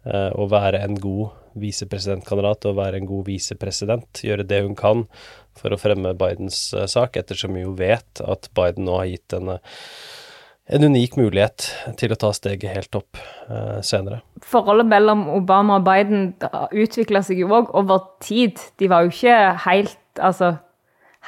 å 0.07 0.45
være 0.47 0.79
en 0.79 0.95
god 1.03 1.33
visepresidentkandidat 1.61 2.69
og 2.69 2.79
være 2.79 3.01
en 3.01 3.09
god 3.09 3.27
visepresident. 3.31 4.23
Gjøre 4.25 4.47
det 4.49 4.63
hun 4.67 4.77
kan 4.79 5.07
for 5.57 5.73
å 5.73 5.81
fremme 5.81 6.13
Bidens 6.19 6.69
sak, 6.93 7.17
ettersom 7.17 7.57
vi 7.57 7.65
jo 7.65 7.73
vet 7.79 8.23
at 8.25 8.51
Biden 8.57 8.89
nå 8.89 9.01
har 9.01 9.11
gitt 9.11 9.37
en 9.39 9.57
en 10.67 10.83
unik 10.83 11.15
mulighet 11.19 11.69
til 11.99 12.13
å 12.13 12.19
ta 12.19 12.33
steget 12.35 12.75
helt 12.75 12.99
opp 12.99 13.19
eh, 13.47 13.79
senere. 13.87 14.21
Forholdet 14.43 14.89
mellom 14.91 15.27
Obama 15.37 15.79
og 15.79 15.87
Biden 15.87 16.33
utvikla 16.75 17.23
seg 17.27 17.43
jo 17.45 17.53
òg 17.55 17.71
over 17.79 18.03
tid. 18.25 18.59
De 18.81 18.91
var 18.91 19.07
jo 19.07 19.15
ikke 19.15 19.37
helt, 19.67 20.01
altså, 20.19 20.57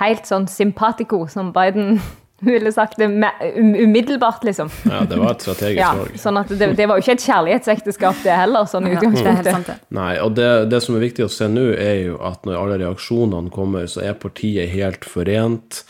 helt 0.02 0.26
sånn 0.26 0.48
sympatico 0.50 1.24
som 1.30 1.52
Biden 1.54 2.00
ville 2.46 2.72
sagt 2.72 2.98
det 2.98 3.06
um, 3.06 3.74
umiddelbart, 3.74 4.44
liksom. 4.44 4.70
Ja, 4.84 5.00
det 5.10 5.16
var 5.18 5.34
et 5.34 5.42
strategisk 5.42 5.80
ja, 5.80 5.92
valg. 5.98 6.18
Sånn 6.20 6.40
at 6.40 6.50
det, 6.52 6.72
det, 6.78 6.86
var 6.86 6.98
jo 6.98 7.06
ikke 7.06 7.16
et 7.18 7.24
kjærlighetsekteskap, 7.26 8.20
det 8.22 8.36
heller, 8.38 8.68
sånn 8.70 8.86
i 8.86 8.94
utgangspunktet. 8.94 9.86
Nei, 9.94 10.12
og 10.22 10.36
det, 10.38 10.50
det, 10.72 10.82
som 10.84 10.98
er 10.98 11.06
viktig 11.08 11.26
å 11.26 11.32
se 11.32 11.48
nå, 11.50 11.70
er 11.74 11.96
jo 12.08 12.20
at 12.28 12.46
når 12.46 12.60
alle 12.60 12.82
reaksjonene 12.84 13.54
kommer, 13.54 13.88
så 13.90 14.04
er 14.06 14.20
partiet 14.20 14.70
helt 14.74 15.08
forent 15.08 15.82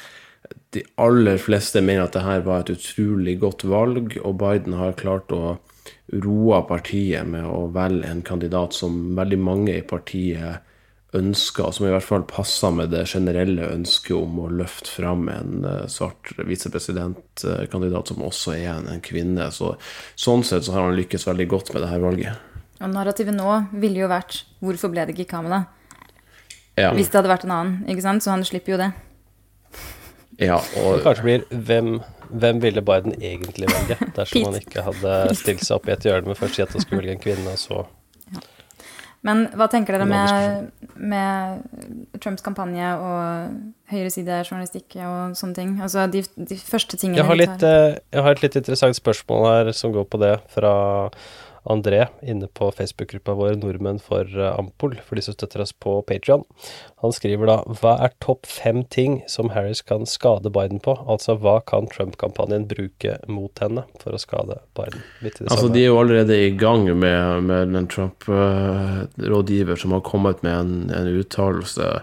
de 0.76 0.82
aller 1.00 1.38
fleste 1.40 1.80
mener 1.80 2.04
at 2.04 2.16
dette 2.16 2.44
var 2.44 2.64
et 2.64 2.74
utrolig 2.74 3.38
godt 3.40 3.64
valg, 3.68 4.18
og 4.20 4.36
Biden 4.40 4.76
har 4.76 4.96
klart 5.00 5.32
å 5.32 5.56
roe 6.24 6.62
partiet 6.68 7.28
med 7.28 7.44
å 7.48 7.66
velge 7.72 8.08
en 8.08 8.24
kandidat 8.24 8.76
som 8.76 9.16
veldig 9.16 9.38
mange 9.40 9.76
i 9.76 9.84
partiet 9.84 10.64
ønsker, 11.16 11.70
som 11.72 11.86
i 11.86 11.92
hvert 11.92 12.04
fall 12.04 12.24
passer 12.28 12.72
med 12.74 12.90
det 12.92 13.06
generelle 13.08 13.70
ønsket 13.72 14.12
om 14.16 14.42
å 14.42 14.50
løfte 14.52 14.90
fram 14.92 15.28
en 15.32 15.64
eh, 15.64 15.86
svart 15.88 16.34
visepresidentkandidat 16.36 18.12
som 18.12 18.26
også 18.26 18.52
er 18.58 18.68
en, 18.74 18.90
en, 18.92 19.00
kvinne. 19.04 19.48
Så, 19.54 19.72
sånn 20.20 20.44
sett 20.44 20.66
så 20.66 20.76
har 20.76 20.90
han 20.90 20.98
lykkes 20.98 21.24
veldig 21.30 21.48
godt 21.48 21.72
med 21.72 21.86
dette 21.86 22.02
valget. 22.02 22.44
Og 22.78 22.92
narrativet 22.92 23.34
nå 23.34 23.56
ville 23.72 24.04
jo 24.04 24.12
vært 24.12 24.44
'hvorfor 24.60 24.92
ble 24.92 25.06
det 25.06 25.16
ikke 25.16 25.32
Kamala'? 25.32 25.66
Ja. 26.78 26.92
Hvis 26.94 27.08
det 27.10 27.18
hadde 27.18 27.32
vært 27.32 27.44
en 27.44 27.56
annen, 27.56 27.78
ikke 27.88 28.04
sant? 28.04 28.22
Så 28.22 28.30
han 28.30 28.44
slipper 28.44 28.76
jo 28.76 28.78
det. 28.78 28.92
Ja, 30.38 30.60
og 30.78 30.98
det 30.98 31.02
kanskje 31.02 31.24
blir 31.24 31.46
hvem, 31.50 31.96
hvem 32.30 32.60
ville 32.62 32.82
Biden 32.82 33.16
egentlig 33.18 33.66
velge, 33.66 33.96
dersom 34.18 34.44
han 34.44 34.60
ikke 34.60 34.84
hadde 34.86 35.34
stilt 35.34 35.64
seg 35.64 35.80
opp 35.80 35.88
i 35.88 35.96
et 35.96 36.06
hjørne 36.06 36.30
med 36.30 36.38
først 36.38 36.52
å 36.52 36.56
si 36.60 36.62
at 36.62 36.76
han 36.76 36.84
skulle 36.84 37.00
velge 37.02 37.16
en 37.16 37.24
kvinne, 37.24 37.54
og 37.56 37.58
så. 37.58 37.80
Men 39.26 39.48
hva 39.58 39.66
tenker 39.70 39.96
dere 39.96 40.06
med, 40.06 40.68
med 40.94 41.64
Trumps 42.22 42.44
kampanje 42.46 42.92
og 43.02 43.56
høyresidejournalistikk 43.90 44.98
og 45.02 45.34
sånne 45.38 45.56
ting? 45.56 45.72
Altså 45.82 46.06
de, 46.12 46.22
de 46.38 46.58
første 46.60 46.98
tingene 47.00 47.18
jeg 47.18 47.26
har, 47.26 47.40
litt, 47.40 47.64
eh, 47.66 47.98
jeg 48.14 48.24
har 48.24 48.36
et 48.36 48.44
litt 48.46 48.58
interessant 48.60 48.98
spørsmål 48.98 49.48
her 49.50 49.72
som 49.74 49.94
går 49.96 50.06
på 50.12 50.22
det, 50.22 50.36
fra 50.54 50.72
André 51.68 52.06
inne 52.22 52.48
på 52.48 52.70
Facebook-gruppa 52.72 53.34
vår 53.36 53.58
Nordmenn 53.60 54.00
for 54.00 54.24
eh, 54.24 54.54
Ampol, 54.58 54.96
for 55.04 55.18
de 55.18 55.24
som 55.24 55.36
støtter 55.36 55.62
oss 55.64 55.74
på 55.76 55.98
Patrion. 56.08 56.46
Han 57.04 57.12
skriver 57.14 57.50
da 57.50 57.58
hva 57.80 57.94
er 58.06 58.14
topp 58.24 58.48
fem 58.48 58.82
ting 58.88 59.20
som 59.28 59.52
Harris 59.52 59.82
kan 59.84 60.08
skade 60.08 60.52
Biden 60.54 60.80
på? 60.84 60.96
Altså 61.04 61.36
hva 61.38 61.58
kan 61.68 61.90
Trump-kampanjen 61.92 62.64
bruke 62.70 63.18
mot 63.28 63.62
henne 63.62 63.84
for 64.00 64.16
å 64.16 64.22
skade 64.22 64.60
Biden? 64.78 65.04
altså 65.44 65.68
De 65.68 65.84
er 65.84 65.92
jo 65.92 66.00
allerede 66.00 66.40
i 66.46 66.50
gang 66.56 66.88
med, 66.88 67.44
med 67.50 67.76
en 67.76 67.92
Trump-rådgiver 67.92 69.78
som 69.78 69.94
har 69.96 70.04
kommet 70.08 70.42
med 70.46 70.56
en, 70.56 70.74
en 70.94 71.14
uttalelse 71.20 71.98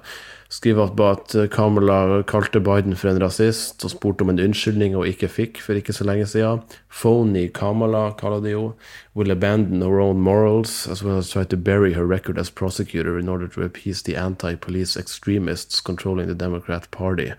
skriver 0.56 0.94
at 1.12 1.36
Kamala 1.52 2.24
kalte 2.24 2.62
Biden 2.64 2.96
for 2.96 3.12
en 3.12 3.20
rasist 3.22 3.84
og 3.84 3.92
spurte 3.92 4.24
om 4.24 4.32
en 4.32 4.40
unnskyldning 4.40 4.96
og 4.96 5.08
ikke 5.10 5.28
fikk 5.28 5.60
for 5.64 5.76
ikke 5.76 5.94
så 5.94 6.08
lenge 6.08 6.28
siden. 6.32 6.62
Phony 6.88 7.50
Kamala 7.54 8.14
kaller 8.20 8.40
de 8.44 8.54
jo. 8.54 8.74
Will 9.16 9.32
abandon 9.32 9.82
her 9.82 10.00
own 10.00 10.20
morals 10.20 10.88
as 10.88 11.04
well 11.04 11.18
as 11.18 11.30
try 11.30 11.44
to 11.44 11.58
bury 11.58 11.94
her 11.94 12.06
record 12.06 12.40
as 12.40 12.50
prosecutor 12.50 13.20
in 13.20 13.30
order 13.30 13.48
to 13.48 13.62
appease 13.62 14.04
the 14.04 14.16
anti-police 14.16 14.96
extremists 14.98 15.82
controlling 15.82 16.28
the 16.28 16.46
Democrat 16.46 16.88
Party. 16.92 17.32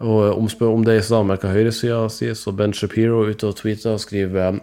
Og 0.00 0.36
om, 0.36 0.48
om 0.60 0.84
det 0.84 0.98
i 0.98 1.08
hva 1.08 1.50
høyresida 1.54 2.08
sier, 2.10 2.34
så 2.34 2.52
Ben 2.52 2.72
Shapiro 2.74 3.24
ute 3.30 3.46
og 3.46 3.56
tweeter 3.56 3.94
og 3.94 4.00
skriver 4.00 4.60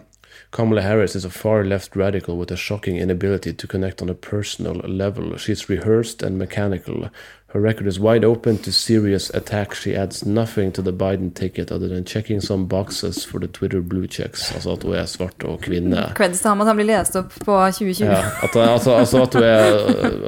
Kamala 0.52 0.82
Harris 0.82 1.16
is 1.16 1.24
a 1.24 1.30
far 1.30 1.64
left 1.64 1.96
radical 1.96 2.36
with 2.36 2.52
a 2.52 2.56
shocking 2.56 2.96
inability 2.98 3.52
to 3.52 3.66
connect 3.66 4.02
on 4.02 4.10
a 4.10 4.14
personal 4.14 4.74
level. 4.74 5.38
She's 5.38 5.68
rehearsed 5.70 6.22
and 6.22 6.38
mechanical. 6.38 7.08
Her 7.52 7.60
record 7.60 7.86
is 7.86 8.00
wide 8.00 8.24
open 8.24 8.56
to 8.58 8.72
serious 8.72 9.28
attack. 9.34 9.74
She 9.74 9.94
adds 9.94 10.24
nothing 10.24 10.72
to 10.72 10.80
the 10.80 10.92
Biden 10.92 11.34
ticket 11.34 11.70
other 11.70 11.86
than 11.86 12.02
checking 12.06 12.40
some 12.40 12.64
boxes 12.64 13.26
for 13.26 13.38
the 13.40 13.46
Twitter 13.46 13.82
blue 13.82 14.06
checks. 14.06 14.52
Altså 14.54 14.72
at 14.72 14.82
hun 14.82 14.94
er 14.94 15.04
svart 15.04 15.44
og 15.44 15.60
kvinne. 15.60 16.06
Creds 16.16 16.40
til 16.40 16.48
ham 16.48 16.64
at 16.64 16.70
han 16.70 16.80
blir 16.80 16.88
lest 16.88 17.18
opp 17.20 17.36
på 17.44 17.52
2020. 17.52 18.08
Ja, 18.08 18.22
at, 18.42 18.56
altså, 18.56 18.96
altså 18.96 19.22
at, 19.26 19.36
hun 19.36 19.44
er, 19.44 19.76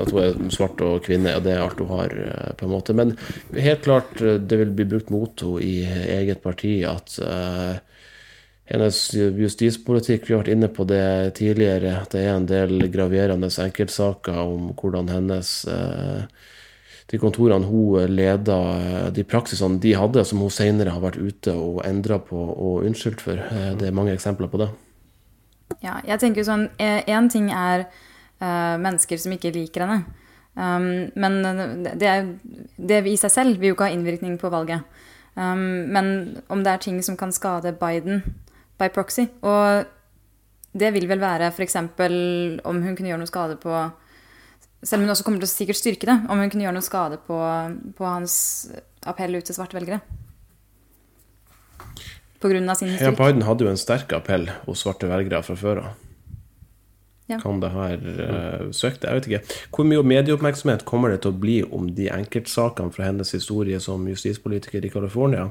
at, 0.02 0.12
hun 0.12 0.20
er, 0.20 0.36
svart 0.52 0.84
og 0.84 1.00
kvinne, 1.08 1.32
og 1.38 1.48
det 1.48 1.56
er 1.56 1.64
alt 1.64 1.80
hun 1.80 1.92
har, 1.96 2.12
eh, 2.12 2.52
på 2.60 2.68
en 2.68 2.74
måte. 2.76 2.92
Men 2.92 3.16
helt 3.56 3.88
klart, 3.88 4.20
eh, 4.20 4.36
det 4.36 4.60
vil 4.60 4.76
bli 4.76 4.90
brukt 4.92 5.08
mot 5.14 5.40
henne 5.40 5.64
i 5.64 5.74
eget 6.20 6.44
parti 6.44 6.76
at 6.84 7.16
uh, 7.24 7.80
hennes 8.68 8.98
justispolitikk, 9.16 10.28
vi 10.28 10.34
har 10.34 10.44
vært 10.44 10.52
inne 10.58 10.68
på 10.68 10.84
det 10.92 11.04
tidligere, 11.40 12.02
at 12.02 12.12
det 12.12 12.26
er 12.26 12.34
en 12.36 12.48
del 12.50 12.90
graverende 12.92 13.48
enkeltsaker 13.48 14.44
om 14.44 14.74
hvordan 14.76 15.08
hennes 15.08 15.62
uh, 15.72 16.28
de 17.12 17.20
kontorene 17.20 17.68
hun 17.68 18.08
leda, 18.08 18.58
de 19.12 19.24
praksisene 19.28 19.80
de 19.82 19.92
hadde, 19.98 20.24
som 20.24 20.40
hun 20.40 20.52
senere 20.52 20.94
har 20.94 21.02
vært 21.04 21.20
ute 21.20 21.52
og 21.52 21.82
endra 21.84 22.18
på 22.22 22.38
og 22.38 22.86
unnskyldt 22.88 23.24
for. 23.24 23.40
Eh, 23.40 23.72
det 23.78 23.88
er 23.88 23.96
mange 23.96 24.14
eksempler 24.14 24.48
på 24.48 24.62
det. 24.62 24.70
Ja, 25.84 25.98
jeg 26.06 26.20
tenker 26.20 26.44
sånn 26.46 26.68
Én 26.78 27.08
eh, 27.08 27.30
ting 27.32 27.48
er 27.52 27.86
uh, 27.88 28.76
mennesker 28.80 29.20
som 29.20 29.32
ikke 29.34 29.52
liker 29.54 29.84
henne. 29.84 30.04
Um, 30.54 31.10
men 31.18 31.40
det, 31.98 32.12
det, 32.78 33.00
i 33.10 33.16
seg 33.18 33.32
selv 33.32 33.58
vil 33.58 33.72
jo 33.72 33.76
ikke 33.76 33.88
ha 33.88 33.94
innvirkning 33.96 34.38
på 34.38 34.52
valget. 34.54 34.86
Um, 35.34 35.90
men 35.90 36.06
om 36.52 36.62
det 36.62 36.72
er 36.72 36.84
ting 36.84 37.00
som 37.02 37.18
kan 37.18 37.34
skade 37.34 37.72
Biden 37.74 38.22
by 38.78 38.86
proxy 38.94 39.24
Og 39.42 39.82
det 40.78 40.92
vil 40.94 41.08
vel 41.10 41.18
være 41.22 41.48
f.eks. 41.50 41.74
om 41.76 42.82
hun 42.82 42.94
kunne 42.94 43.10
gjøre 43.10 43.22
noe 43.22 43.30
skade 43.30 43.58
på 43.62 43.74
selv 44.84 45.00
om 45.00 45.06
hun 45.06 45.14
også 45.14 45.24
kommer 45.26 45.40
til 45.40 45.48
å 45.48 45.52
sikkert 45.52 45.80
styrke 45.80 46.08
det, 46.10 46.18
om 46.28 46.40
hun 46.40 46.52
kunne 46.52 46.66
gjøre 46.66 46.76
noe 46.76 46.84
skade 46.84 47.18
på, 47.24 47.40
på 47.96 48.06
hans 48.06 48.36
appell 49.08 49.36
ut 49.38 49.46
til 49.48 49.56
svarte 49.56 49.78
velgere. 49.78 50.00
På 52.40 52.50
grunn 52.52 52.68
av 52.68 52.76
sin 52.76 52.92
historikk. 52.92 53.08
Ja, 53.08 53.16
Biden 53.16 53.46
hadde 53.48 53.64
jo 53.64 53.72
en 53.72 53.80
sterk 53.80 54.12
appell 54.16 54.50
hos 54.66 54.84
svarte 54.84 55.08
velgere 55.08 55.40
fra 55.46 55.56
før 55.56 55.84
av. 55.86 56.00
Ja. 57.32 57.38
Kan 57.40 57.62
det 57.62 57.70
her 57.72 58.02
uh, 58.04 58.64
søke 58.76 59.00
det? 59.00 59.08
Jeg 59.08 59.16
vet 59.16 59.28
ikke. 59.30 59.60
Hvor 59.72 59.86
mye 59.88 60.04
medieoppmerksomhet 60.04 60.84
kommer 60.84 61.14
det 61.14 61.22
til 61.24 61.32
å 61.32 61.38
bli 61.40 61.62
om 61.64 61.86
de 61.96 62.10
enkeltsakene 62.12 62.92
fra 62.92 63.06
hennes 63.08 63.32
historie 63.32 63.80
som 63.80 64.04
justispolitiker 64.10 64.84
i 64.84 64.90
California? 64.92 65.48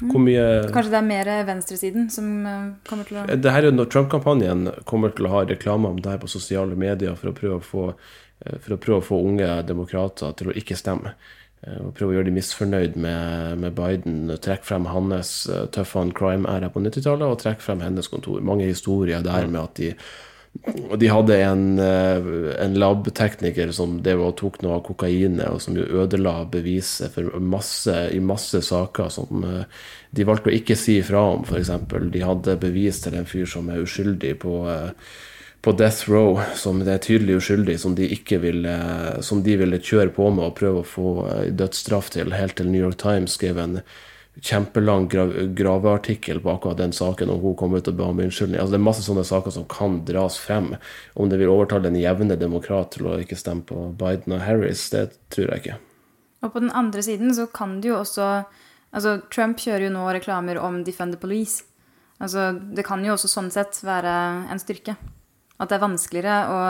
Mm. 0.00 0.10
Mye, 0.24 0.44
Kanskje 0.74 0.90
det 0.90 0.98
er 0.98 1.06
mer 1.06 1.30
venstresiden 1.46 2.08
som 2.10 2.32
uh, 2.42 2.74
kommer 2.88 3.06
til 3.06 3.20
å 3.20 3.28
Det 3.38 3.54
her 3.54 3.68
er 3.68 3.76
når 3.76 3.92
Trump-kampanjen 3.94 4.66
kommer 4.90 5.14
til 5.14 5.28
å 5.28 5.36
ha 5.36 5.44
reklame 5.46 5.92
om 5.92 6.02
det 6.02 6.16
her 6.16 6.22
på 6.24 6.32
sosiale 6.32 6.74
medier 6.74 7.14
for 7.20 7.30
å 7.30 7.36
prøve 7.36 7.60
å 7.60 7.62
få 7.62 7.86
Eh, 7.94 8.23
for 8.60 8.74
å 8.74 8.80
prøve 8.80 9.00
å 9.00 9.06
få 9.06 9.22
unge 9.24 9.48
demokrater 9.68 10.34
til 10.38 10.50
å 10.50 10.56
ikke 10.58 10.76
stemme. 10.78 11.14
Eh, 11.64 11.80
og 11.80 11.94
prøve 11.96 12.12
å 12.12 12.18
gjøre 12.18 12.28
de 12.28 12.36
misfornøyd 12.36 13.00
med, 13.00 13.56
med 13.62 13.74
Biden. 13.78 14.20
Trekke 14.42 14.68
frem 14.68 14.90
hans 14.92 15.44
uh, 15.50 15.64
tough 15.72 15.96
on 16.00 16.12
crime-æra 16.16 16.70
på 16.72 16.82
90-tallet, 16.84 17.26
og 17.26 17.40
trekke 17.42 17.64
frem 17.64 17.84
hennes 17.84 18.10
kontor. 18.10 18.44
Mange 18.44 18.68
historier 18.68 19.24
der 19.24 19.50
med 19.50 19.62
at 19.64 19.80
de 19.80 19.96
og 20.62 21.00
de 21.02 21.08
hadde 21.10 21.34
en, 21.42 21.80
en 21.82 22.76
lab-tekniker 22.78 23.72
som 23.74 23.96
det 24.06 24.12
var, 24.20 24.36
tok 24.38 24.60
noe 24.62 24.76
av 24.76 24.84
kokainet, 24.86 25.48
og 25.50 25.58
som 25.58 25.74
jo 25.74 25.82
ødela 25.98 26.44
beviset 26.46 27.10
for 27.10 27.40
masse, 27.42 27.90
i 28.14 28.20
masse 28.22 28.60
saker 28.62 29.10
som 29.10 29.42
de 29.42 30.28
valgte 30.28 30.52
å 30.52 30.54
ikke 30.54 30.76
si 30.78 31.00
ifra 31.00 31.24
om, 31.32 31.42
f.eks. 31.42 31.72
De 32.14 32.22
hadde 32.22 32.54
bevis 32.62 33.02
til 33.02 33.18
en 33.18 33.26
fyr 33.26 33.50
som 33.50 33.66
er 33.66 33.82
uskyldig 33.82 34.36
på 34.46 34.54
på 35.64 35.72
death 35.72 36.10
row, 36.10 36.40
som 36.54 36.82
det 36.84 36.92
er 36.92 37.00
tydelig 37.00 37.38
uskyldig, 37.40 37.78
som 37.80 37.94
de, 37.96 38.08
ville, 38.40 38.72
som 39.24 39.40
de 39.42 39.54
ville 39.56 39.78
kjøre 39.80 40.12
på 40.12 40.26
med 40.34 40.50
og 40.50 40.58
prøve 40.58 40.82
å 40.82 40.88
få 40.88 41.12
eh, 41.30 41.46
dødsstraff 41.56 42.10
til, 42.12 42.34
helt 42.36 42.58
til 42.58 42.68
New 42.68 42.82
York 42.82 42.98
Times 43.00 43.38
skrev 43.38 43.60
en 43.62 43.78
kjempelang 44.44 45.06
grav 45.08 45.32
graveartikkel 45.56 46.42
på 46.44 46.52
akkurat 46.52 46.82
den 46.82 46.92
saken, 46.92 47.32
og 47.32 47.46
hun 47.46 47.56
kom 47.56 47.78
ut 47.78 47.88
og 47.88 47.96
ba 47.96 48.10
om 48.10 48.20
unnskyldning. 48.20 48.58
Altså, 48.60 48.74
det 48.74 48.80
er 48.80 48.84
masse 48.90 49.06
sånne 49.06 49.24
saker 49.24 49.54
som 49.54 49.64
kan 49.70 50.02
dras 50.04 50.36
frem. 50.42 50.74
Om 51.14 51.32
det 51.32 51.40
vil 51.40 51.54
overtale 51.54 51.88
en 51.88 51.96
jevne 52.00 52.36
demokrat 52.36 52.92
til 52.98 53.08
å 53.08 53.16
ikke 53.22 53.38
stemme 53.40 53.64
på 53.64 53.88
Biden 54.00 54.36
og 54.36 54.44
Harris, 54.44 54.84
det 54.92 55.06
tror 55.32 55.54
jeg 55.54 55.64
ikke. 55.64 55.80
Og 56.44 56.52
på 56.52 56.60
den 56.60 56.74
andre 56.76 57.06
siden 57.06 57.32
så 57.32 57.48
kan 57.48 57.80
det 57.80 57.94
jo 57.94 58.02
også 58.02 58.28
Altså, 58.94 59.16
Trump 59.26 59.58
kjører 59.58 59.88
jo 59.88 59.94
nå 59.96 60.04
reklamer 60.14 60.60
om 60.62 60.76
Defend 60.86 61.16
the 61.16 61.18
Police. 61.18 61.64
Altså, 62.22 62.52
det 62.54 62.84
kan 62.86 63.02
jo 63.02 63.16
også 63.16 63.26
sånn 63.26 63.48
sett 63.50 63.80
være 63.82 64.12
en 64.54 64.60
styrke. 64.62 64.94
At 65.64 65.72
det 65.72 65.78
er 65.78 65.84
vanskeligere 65.84 66.36
å, 66.50 66.60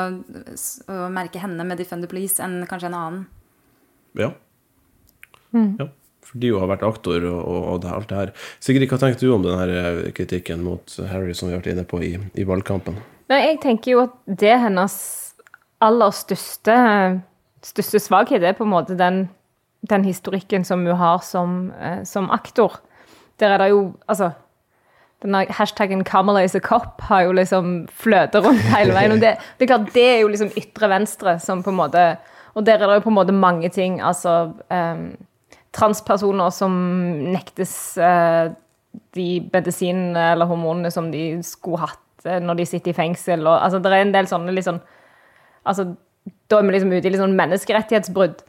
å, 0.89 0.97
merke 1.13 1.43
henne 1.43 1.67
med 1.67 1.81
Defender 1.81 2.11
Police 2.11 2.43
enn 2.45 2.63
kanskje 2.71 2.91
en 2.91 2.99
annen. 2.99 3.21
Ja. 4.19 4.31
Mm. 5.55 5.75
ja. 5.83 5.91
Fordi 6.25 6.51
hun 6.51 6.63
har 6.65 6.71
vært 6.73 6.87
aktor 6.87 7.27
og, 7.29 7.41
og, 7.41 7.67
og 7.75 7.89
alt 7.91 8.09
det 8.11 8.21
her. 8.21 8.33
Sigrid, 8.65 8.89
hva 8.91 8.99
tenker 9.03 9.21
du 9.21 9.35
om 9.35 9.45
denne 9.45 10.13
kritikken 10.17 10.65
mot 10.65 10.97
Harry 11.11 11.35
som 11.37 11.51
vi 11.51 11.55
har 11.55 11.61
vært 11.61 11.75
inne 11.75 11.85
på 11.89 12.01
i, 12.03 12.15
i 12.17 12.47
valgkampen? 12.49 12.97
Nei, 13.31 13.41
jeg 13.45 13.61
tenker 13.63 13.95
jo 13.95 14.03
at 14.07 14.17
det 14.27 14.51
er 14.53 14.63
hennes 14.65 14.97
aller 15.85 16.17
største, 16.17 16.75
største 17.65 18.01
svakhet 18.03 18.45
er 18.45 18.57
på 18.57 18.65
en 18.67 18.73
måte 18.73 18.97
den, 18.99 19.27
den 19.89 20.07
historikken 20.09 20.65
som 20.67 20.85
hun 20.87 20.99
har 21.01 21.21
som, 21.25 21.73
eh, 21.77 22.03
som 22.09 22.31
aktor. 22.35 22.81
Der 23.43 23.55
er 23.55 23.65
det 23.65 23.73
jo 23.73 23.81
Altså 24.07 24.31
denne 25.25 25.47
hashtaggen 25.49 26.05
'Kamala 26.05 26.45
is 26.45 26.55
a 26.55 26.61
cop' 26.61 27.01
har 27.09 27.23
jo 27.25 27.33
liksom 27.33 27.87
fløtet 27.89 28.45
rundt 28.45 28.61
hele 28.77 28.95
veien. 28.95 29.13
og 29.13 29.21
det, 29.21 29.37
det, 29.59 29.65
er 29.65 29.73
klart, 29.73 29.93
det 29.95 30.05
er 30.05 30.21
jo 30.21 30.29
liksom 30.29 30.53
ytre 30.57 30.91
venstre 30.93 31.39
som 31.41 31.63
på 31.63 31.73
en 31.73 31.81
måte 31.81 32.17
Og 32.55 32.63
der 32.67 32.79
er 32.79 32.87
det 32.87 33.01
jo 33.01 33.07
på 33.09 33.11
en 33.11 33.17
måte 33.17 33.33
mange 33.35 33.69
ting. 33.69 34.01
Altså 34.01 34.53
um, 34.71 35.17
transpersoner 35.73 36.51
som 36.55 36.71
nektes 37.33 37.99
uh, 37.99 38.55
de 39.17 39.51
medisinene 39.53 40.33
eller 40.33 40.47
hormonene 40.47 40.91
som 40.91 41.11
de 41.11 41.43
skulle 41.43 41.81
hatt 41.83 42.29
uh, 42.29 42.39
når 42.39 42.55
de 42.55 42.67
sitter 42.67 42.93
i 42.93 42.95
fengsel. 42.95 43.43
Og, 43.47 43.59
altså, 43.59 43.81
det 43.83 43.91
er 43.91 44.05
en 44.05 44.15
del 44.15 44.31
sånne 44.31 44.63
sånn 44.63 44.81
Altså, 45.67 45.97
da 46.53 46.59
er 46.59 46.67
vi 46.67 46.73
liksom 46.75 46.93
ute 46.93 47.09
i 47.09 47.11
litt 47.11 47.23
sånn 47.23 47.39
menneskerettighetsbrudd. 47.39 48.43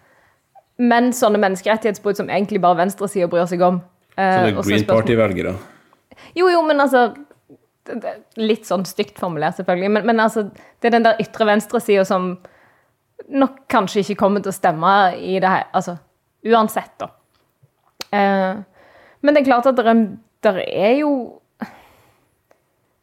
Men 0.77 1.13
sånne 1.15 1.39
menneskerettighetsbrudd 1.39 2.19
som 2.19 2.29
egentlig 2.29 2.59
bare 2.61 2.77
venstresida 2.83 3.29
bryr 3.31 3.47
seg 3.47 3.63
om. 3.63 3.79
Uh, 4.19 4.51
sånne 4.51 4.65
Green 4.67 4.85
Party-velgere? 4.85 5.55
Jo, 6.35 6.49
jo, 6.51 6.61
men 6.67 6.83
altså 6.83 7.07
Litt 8.41 8.65
sånn 8.65 8.81
stygt 8.89 9.19
formulert, 9.21 9.59
selvfølgelig. 9.59 9.89
Men, 9.93 10.07
men 10.09 10.21
altså, 10.23 10.47
det 10.81 10.87
er 10.89 10.93
den 10.95 11.03
der 11.05 11.19
ytre 11.21 11.45
venstresida 11.45 12.01
som 12.09 12.31
nok 13.29 13.59
kanskje 13.69 14.01
ikke 14.01 14.15
kommer 14.23 14.41
til 14.41 14.49
å 14.49 14.55
stemme 14.55 14.93
i 15.21 15.35
det 15.37 15.51
her. 15.51 15.67
Altså 15.69 15.93
uansett, 16.49 16.95
da. 16.97 17.11
Eh, 18.09 18.57
men 19.21 19.37
det 19.37 19.43
er 19.43 19.47
klart 19.51 19.69
at 19.69 19.77
det 19.77 20.55
er 20.65 20.99
jo 20.99 21.11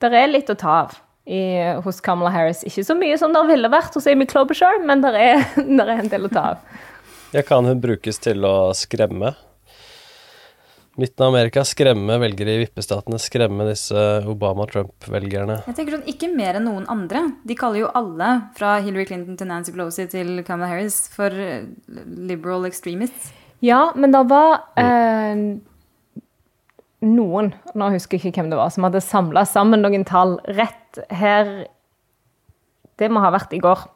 Det 0.03 0.11
er 0.11 0.31
litt 0.31 0.51
å 0.51 0.59
ta 0.59 0.75
av 0.83 0.99
i, 1.31 1.63
hos 1.85 2.01
Kamala 2.03 2.33
Harris. 2.35 2.65
Ikke 2.67 2.83
så 2.83 2.97
mye 2.99 3.15
som 3.19 3.35
det 3.35 3.45
ville 3.47 3.71
vært 3.71 3.95
hos 3.95 4.09
Amy 4.11 4.27
Klobuchar, 4.27 4.81
men 4.83 5.05
det 5.05 5.13
er, 5.15 5.45
er 5.63 5.93
en 5.95 6.11
del 6.11 6.27
å 6.27 6.33
ta 6.33 6.43
av. 6.55 6.81
Ja, 7.33 7.45
kan 7.47 7.69
hun 7.71 7.79
brukes 7.81 8.19
til 8.21 8.43
å 8.45 8.73
skremme? 8.77 9.31
Midten 11.01 11.25
av 11.25 11.31
Amerika 11.33 11.63
skremme 11.65 12.19
velgere 12.21 12.53
i 12.53 12.59
vippestatene, 12.67 13.17
skremme 13.17 13.65
disse 13.65 13.97
Obama-Trump-velgerne. 14.29 15.63
Jeg 15.65 15.77
tenker 15.79 15.95
sånn, 15.97 16.09
Ikke 16.11 16.29
mer 16.29 16.59
enn 16.59 16.67
noen 16.69 16.85
andre. 16.93 17.23
De 17.49 17.57
kaller 17.57 17.87
jo 17.87 17.93
alle, 17.97 18.29
fra 18.59 18.75
Hillary 18.85 19.07
Clinton 19.09 19.39
til 19.41 19.49
Nancy 19.49 19.73
Pelosi 19.73 20.05
til 20.13 20.43
Kamala 20.45 20.69
Harris, 20.69 21.07
for 21.15 21.33
eh, 21.33 21.65
liberal 22.29 22.69
extremists. 22.69 23.31
Ja, 23.65 23.87
men 23.97 24.13
det 24.13 24.21
var 24.29 24.67
eh, 24.77 25.41
noen, 27.09 27.51
nå 27.73 27.91
husker 27.97 28.19
jeg 28.19 28.29
ikke 28.29 28.43
hvem 28.43 28.53
det 28.53 28.61
var, 28.61 28.75
som 28.75 28.85
hadde 28.85 29.01
samla 29.01 29.47
sammen 29.49 29.81
noen 29.81 30.05
tall 30.05 30.37
rett 30.59 31.01
her 31.09 31.71
Det 33.01 33.09
må 33.09 33.23
ha 33.25 33.33
vært 33.33 33.57
i 33.57 33.65
går. 33.65 33.89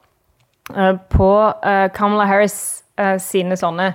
Eh, 0.72 0.96
på 1.12 1.30
eh, 1.60 1.86
Kamala 1.92 2.24
Harris 2.26 2.56
eh, 2.96 3.18
sine 3.20 3.60
sånne 3.60 3.92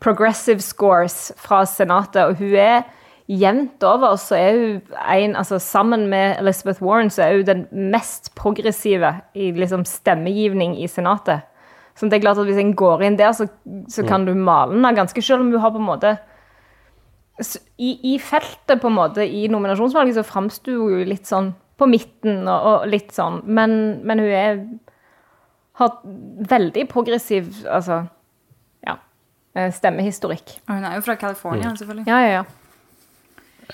progressive 0.00 0.62
scores 0.62 1.32
fra 1.36 1.64
Senatet, 1.66 2.22
og 2.24 2.38
hun 2.38 2.54
er 2.54 2.86
jevnt 3.28 3.84
over 3.84 4.16
så 4.16 4.38
er 4.38 4.54
hun 4.56 4.78
en 5.12 5.36
altså 5.36 5.58
Sammen 5.60 6.06
med 6.08 6.38
Elizabeth 6.40 6.82
Warren 6.82 7.10
så 7.12 7.26
er 7.26 7.36
hun 7.36 7.46
den 7.46 7.90
mest 7.92 8.32
progressive 8.34 9.12
i 9.34 9.50
liksom 9.52 9.84
stemmegivning 9.84 10.78
i 10.82 10.88
Senatet. 10.88 11.44
Så 11.94 12.06
det 12.06 12.18
er 12.18 12.24
klart 12.24 12.38
at 12.38 12.46
Hvis 12.46 12.62
en 12.62 12.76
går 12.76 13.02
inn 13.02 13.18
der, 13.18 13.32
så, 13.32 13.48
så 13.88 14.06
kan 14.06 14.24
du 14.24 14.34
male 14.34 14.72
den 14.72 14.94
ganske 14.94 15.22
selv 15.22 15.40
om 15.40 15.50
hun 15.50 15.60
har 15.60 15.70
på 15.70 15.78
en 15.82 15.90
måte 15.90 16.16
i, 17.78 18.14
i, 18.14 18.18
feltet, 18.18 18.80
på 18.80 18.88
en 18.88 18.96
måte, 18.96 19.22
i 19.22 19.46
nominasjonsvalget, 19.46 20.16
så 20.16 20.24
framsto 20.26 20.72
hun 20.74 21.04
litt 21.06 21.28
sånn 21.28 21.52
på 21.78 21.86
midten 21.86 22.48
og, 22.48 22.64
og 22.66 22.88
litt 22.90 23.12
sånn. 23.14 23.42
Men, 23.46 24.00
men 24.02 24.18
hun 24.18 24.32
er 24.34 24.56
har 25.78 26.00
veldig 26.50 26.88
progressiv 26.90 27.50
altså 27.70 28.02
stemmehistorikk. 29.74 30.58
Og 30.68 30.78
hun 30.78 30.88
er 30.88 30.98
jo 30.98 31.04
fra 31.06 31.18
California, 31.20 31.70
mm. 31.70 31.82
selvfølgelig. 31.82 32.08
Ja, 32.10 32.22
ja, 32.24 32.40
ja. 32.40 32.46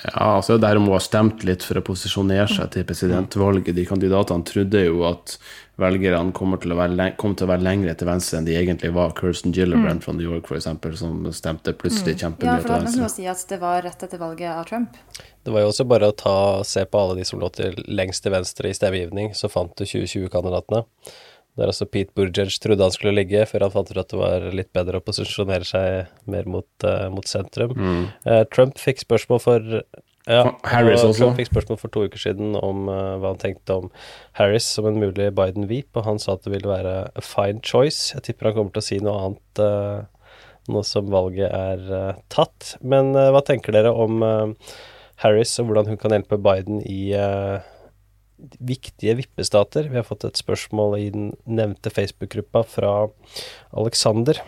Ja, 0.03 0.35
altså 0.37 0.57
der 0.59 0.79
må 0.83 0.97
ha 0.97 1.01
stemt 1.03 1.45
litt 1.47 1.63
for 1.63 1.79
å 1.79 1.85
posisjonere 1.87 2.49
seg 2.51 2.73
til 2.75 2.87
presidentvalget. 2.89 3.71
De 3.77 3.85
kandidatene 3.87 4.43
trodde 4.47 4.81
jo 4.83 5.05
at 5.07 5.37
velgerne 5.79 6.35
kom 6.35 6.57
til 6.59 6.75
å 6.75 6.79
være, 6.79 7.07
kom 7.19 7.37
til 7.39 7.47
å 7.47 7.51
være 7.53 7.63
lengre 7.67 7.95
til 7.99 8.09
venstre 8.11 8.41
enn 8.41 8.49
de 8.49 8.57
egentlig 8.59 8.91
var. 8.97 9.15
Kirsten 9.19 9.55
Gillibrand 9.55 10.01
mm. 10.01 10.05
fra 10.07 10.15
New 10.17 10.27
York, 10.27 10.51
f.eks., 10.51 10.99
som 10.99 11.21
stemte 11.35 11.77
plutselig 11.79 12.17
mm. 12.17 12.21
kjempemye 12.25 12.57
ja, 12.57 12.65
til 12.65 12.75
venstre. 12.75 13.05
Ja, 13.05 13.07
for 13.07 13.15
si 13.15 13.29
at 13.31 13.45
det 13.53 13.61
var 13.63 13.87
rett 13.87 14.03
etter 14.09 14.23
valget 14.23 14.51
av 14.51 14.67
Trump. 14.71 14.99
Det 15.47 15.55
var 15.55 15.63
jo 15.63 15.71
også 15.71 15.87
bare 15.87 16.11
å 16.11 16.17
ta, 16.25 16.37
se 16.67 16.83
på 16.91 17.05
alle 17.05 17.21
de 17.21 17.29
som 17.29 17.43
lå 17.43 17.53
til 17.55 17.79
lengst 17.87 18.27
til 18.27 18.35
venstre 18.35 18.73
i 18.73 18.75
stemmegivning, 18.75 19.31
så 19.39 19.51
fant 19.53 19.77
du 19.79 19.87
2020-kandidatene. 19.87 20.83
Der 21.55 21.71
også 21.71 21.87
Pete 21.87 22.11
Buttigieg 22.17 22.51
trodde 22.63 22.83
han 22.83 22.95
skulle 22.95 23.15
ligge, 23.15 23.45
før 23.47 23.69
han 23.69 23.75
fant 23.75 23.91
ut 23.93 24.01
at 24.01 24.11
det 24.11 24.19
var 24.19 24.47
litt 24.59 24.73
bedre 24.75 24.99
å 24.99 25.05
posisjonere 25.05 25.67
seg 25.69 26.09
mer 26.31 26.49
mot, 26.51 26.67
uh, 26.83 27.07
mot 27.15 27.29
sentrum. 27.31 27.77
Mm. 27.79 28.01
Uh, 28.27 28.41
Trump 28.51 28.81
fikk 28.83 29.05
spørsmål 29.05 29.43
for 29.43 29.69
ja, 30.25 30.43
Harris 30.67 31.05
også. 31.05 31.21
Trump 31.21 31.39
fikk 31.39 31.53
spørsmål 31.53 31.79
for 31.79 31.95
to 31.95 32.07
uker 32.09 32.23
siden 32.25 32.57
om 32.59 32.89
uh, 32.91 33.15
hva 33.23 33.35
han 33.35 33.43
tenkte 33.43 33.77
om 33.85 33.93
Harris 34.41 34.67
som 34.67 34.89
en 34.91 34.99
mulig 34.99 35.29
Biden-veep, 35.37 35.93
og 35.95 36.09
han 36.09 36.19
sa 36.23 36.35
at 36.35 36.43
det 36.47 36.57
ville 36.57 36.73
være 36.73 36.97
a 37.07 37.23
fine 37.23 37.63
choice. 37.63 38.11
Jeg 38.17 38.27
tipper 38.31 38.51
han 38.51 38.59
kommer 38.59 38.75
til 38.75 38.83
å 38.83 38.89
si 38.89 38.99
noe 39.05 39.29
annet 39.29 39.63
nå 40.65 40.81
som 40.89 41.11
valget 41.13 41.53
er 41.53 42.19
tatt. 42.33 42.79
Men 42.81 43.13
hva 43.13 43.43
tenker 43.45 43.77
dere 43.77 43.93
om 43.93 44.25
Harris 45.21 45.53
og 45.61 45.69
hvordan 45.69 45.93
hun 45.93 46.01
kan 46.01 46.15
hjelpe 46.17 46.41
Biden 46.41 46.81
i 46.89 47.13
viktige 48.59 49.17
vippestater. 49.19 49.89
Vi 49.91 49.99
har 49.99 50.07
fått 50.07 50.27
et 50.27 50.41
spørsmål 50.41 50.99
i 50.99 51.09
den 51.15 51.33
nevnte 51.47 51.93
Facebook-gruppa 51.93 52.65
fra 52.69 52.93
Alexander, 53.73 54.41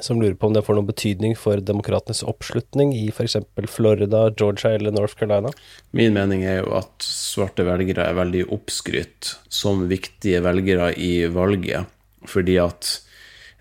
som 0.00 0.20
lurer 0.22 0.36
på 0.38 0.46
om 0.46 0.54
det 0.54 0.62
får 0.66 0.78
noen 0.78 0.88
betydning 0.88 1.34
for 1.38 1.62
demokratenes 1.64 2.22
oppslutning 2.22 2.92
i 2.94 3.08
f.eks. 3.10 3.36
Florida, 3.70 4.28
Georgia 4.38 4.74
eller 4.76 4.94
North 4.94 5.18
Carolina? 5.18 5.50
Min 5.90 6.14
mening 6.14 6.44
er 6.46 6.60
jo 6.62 6.74
at 6.78 7.06
svarte 7.06 7.66
velgere 7.66 8.06
er 8.06 8.18
veldig 8.18 8.46
oppskrytt 8.54 9.34
som 9.50 9.88
viktige 9.90 10.42
velgere 10.46 10.92
i 10.94 11.26
valget, 11.32 11.90
fordi 12.30 12.60
at 12.62 12.96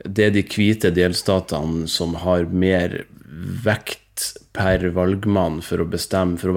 det 0.05 0.29
er 0.29 0.35
de 0.35 0.45
hvite 0.47 0.93
delstatene 0.95 1.89
som 1.91 2.13
har 2.23 2.45
mer 2.47 3.01
vekt 3.65 4.08
per 4.55 4.83
valgmann 4.95 5.59
for 5.65 5.83
å 5.83 5.87
bestemme, 5.89 6.39
for 6.41 6.51
å 6.51 6.55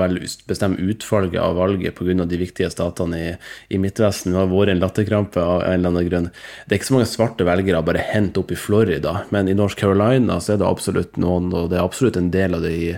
bestemme 0.49 0.81
utfallet 0.81 1.37
av 1.41 1.57
valget 1.61 1.97
pga. 1.99 2.25
de 2.25 2.39
viktige 2.41 2.71
statene 2.73 3.19
i, 3.19 3.33
i 3.75 3.81
Midtvesten. 3.83 4.33
Det 4.33 4.41
har 4.41 4.51
vært 4.51 4.75
en 4.75 4.83
latterkrampe 4.83 5.41
av 5.43 5.63
en 5.63 5.75
eller 5.75 5.93
annen 5.93 6.09
grunn. 6.09 6.31
Det 6.67 6.75
er 6.75 6.81
ikke 6.81 6.91
så 6.91 6.97
mange 6.99 7.11
svarte 7.11 7.49
velgere 7.49 7.83
bare 7.87 8.07
hent 8.13 8.39
opp 8.41 8.53
i 8.53 8.59
Florida, 8.59 9.23
men 9.31 9.49
i 9.49 9.59
North 9.59 9.79
Carolina 9.79 10.41
så 10.41 10.55
er 10.55 10.63
det 10.63 10.71
absolutt 10.71 11.21
noen, 11.21 11.53
og 11.53 11.71
det 11.73 11.79
er 11.79 11.85
absolutt 11.85 12.19
en 12.21 12.33
del 12.35 12.59
av 12.59 12.65
det 12.67 12.73
i, 12.73 12.91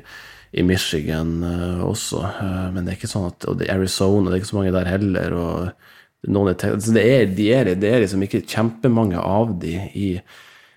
i 0.55 0.67
Michigan 0.67 1.37
uh, 1.43 1.83
også. 1.89 2.23
Uh, 2.39 2.71
men 2.75 2.85
det 2.85 2.95
er 2.95 3.01
ikke 3.01 3.11
sånn 3.11 3.29
at 3.33 3.49
Og 3.51 3.59
det 3.59 3.69
er 3.69 3.79
Arizona, 3.79 4.31
det 4.31 4.39
er 4.39 4.45
ikke 4.45 4.53
så 4.55 4.61
mange 4.61 4.77
der 4.77 4.91
heller. 4.95 5.39
og 5.39 5.93
noen 6.31 6.55
er, 6.55 6.73
altså 6.73 6.95
det, 6.95 7.05
er, 7.05 7.29
de 7.37 7.49
er, 7.53 7.71
det 7.77 7.91
er 7.91 8.03
liksom 8.05 8.23
ikke 8.25 8.45
kjempemange 8.49 9.21
av 9.21 9.55
de 9.61 9.77
i 9.93 10.09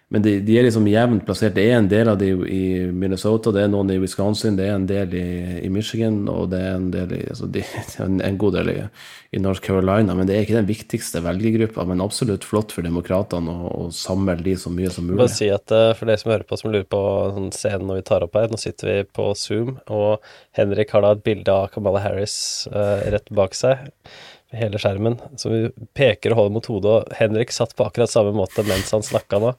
men 0.07 0.23
de, 0.23 0.37
de, 0.39 0.53
er 0.55 0.63
liksom 0.63 0.85
jevnt 0.87 1.25
plassert. 1.27 1.55
Det 1.57 1.65
er 1.67 1.81
en 1.81 1.87
del 1.91 2.07
av 2.07 2.15
de 2.21 2.29
i 2.31 2.61
Minnesota, 2.95 3.51
det 3.51 3.65
er 3.65 3.71
noen 3.73 3.89
i 3.91 3.97
Wisconsin, 3.99 4.55
det 4.55 4.69
er 4.69 4.77
en 4.77 4.85
del 4.87 5.15
i, 5.19 5.23
i 5.67 5.71
Michigan, 5.73 6.21
og 6.31 6.45
det 6.53 6.61
er 6.63 6.77
en, 6.77 6.85
del 6.93 7.11
i, 7.17 7.19
altså 7.27 7.49
de, 7.51 7.63
en, 8.05 8.37
god 8.39 8.55
del 8.55 8.71
i, 8.71 8.77
i, 9.35 9.41
North 9.43 9.59
Carolina. 9.65 10.15
Men 10.15 10.29
det 10.29 10.37
er 10.37 10.45
ikke 10.45 10.55
den 10.61 10.69
viktigste 10.69 11.19
velgergruppa, 11.25 11.83
men 11.89 12.03
absolutt 12.05 12.47
flott 12.47 12.71
for 12.71 12.87
demokratene 12.87 13.51
å, 13.51 13.73
å 13.87 13.89
samle 13.91 14.37
de 14.45 14.55
så 14.55 14.71
mye 14.71 14.93
som 14.95 15.09
mulig. 15.09 15.19
Bare 15.25 15.35
si 15.35 15.51
at 15.51 15.75
uh, 15.75 15.91
For 15.97 16.07
dere 16.07 16.23
som 16.23 16.31
hører 16.31 16.47
på 16.47 16.61
som 16.61 16.71
lurer 16.71 16.87
på 16.87 17.03
sånn 17.35 17.51
scenen 17.57 17.91
når 17.91 17.99
vi 17.99 18.07
tar 18.07 18.23
opp 18.23 18.39
her, 18.39 18.47
nå 18.47 18.61
sitter 18.63 18.93
vi 18.93 18.97
på 19.19 19.27
Zoom, 19.35 19.75
og 19.91 20.23
Henrik 20.55 20.95
har 20.95 21.03
da 21.03 21.11
et 21.17 21.27
bilde 21.27 21.51
av 21.51 21.67
Kamala 21.75 22.05
Harris 22.07 22.39
uh, 22.71 23.03
rett 23.11 23.27
bak 23.35 23.59
seg 23.59 23.89
hele 24.55 24.79
skjermen. 24.79 25.17
Så 25.39 25.51
vi 25.51 25.61
peker 25.97 26.33
og 26.33 26.41
holder 26.41 26.55
mot 26.57 26.69
hodet, 26.71 26.91
og 26.93 27.15
Henrik 27.19 27.53
satt 27.55 27.75
på 27.77 27.87
akkurat 27.87 28.11
samme 28.11 28.33
måte 28.37 28.65
mens 28.67 28.91
han 28.95 29.05
snakka 29.05 29.41
nå. 29.43 29.53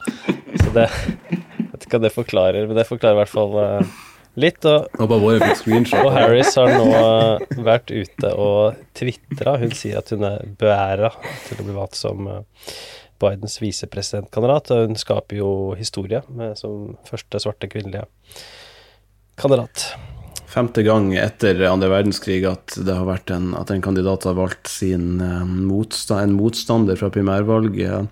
Så 0.63 0.75
det 0.77 0.89
Jeg 0.89 1.73
vet 1.73 1.85
ikke 1.85 1.99
hva 1.99 2.07
det 2.07 2.15
forklarer, 2.15 2.67
men 2.67 2.79
det 2.79 2.89
forklarer 2.89 3.15
i 3.15 3.21
hvert 3.21 3.31
fall 3.31 3.53
uh, 3.55 3.99
litt. 4.41 4.65
Og, 4.67 5.03
og, 5.05 6.09
Harris 6.15 6.57
har 6.59 6.73
nå 6.73 6.87
uh, 6.91 7.61
vært 7.69 7.93
ute 7.93 8.33
og 8.35 8.81
tvitra. 8.99 9.59
Hun 9.63 9.77
sier 9.77 10.01
at 10.01 10.11
hun 10.11 10.27
er 10.27 10.49
beæra 10.59 11.13
til 11.45 11.61
å 11.61 11.69
bli 11.69 11.77
valgt 11.77 12.01
som 12.01 12.27
uh, 12.27 12.43
Bidens 13.23 13.61
visepresidentkandidat, 13.63 14.75
hun 14.79 14.99
skaper 14.99 15.41
jo 15.41 15.49
historie 15.79 16.21
som 16.59 16.93
første 17.07 17.41
svarte 17.43 17.71
kvinnelige 17.71 18.07
kandidat. 19.39 19.91
Femte 20.49 20.83
gang 20.87 21.11
etter 21.19 21.61
andre 21.69 21.91
verdenskrig 21.93 22.43
at 22.49 22.77
det 22.85 22.95
har 22.97 23.33
en, 23.35 23.51
at 23.59 23.71
en 23.71 23.85
kandidat 23.85 24.25
har 24.25 24.39
valgt 24.39 24.71
sin 24.73 25.21
eh, 25.21 25.45
motstand, 25.45 26.31
en 26.31 26.39
motstander 26.39 26.97
fra 26.97 27.11
primærvalget 27.13 28.09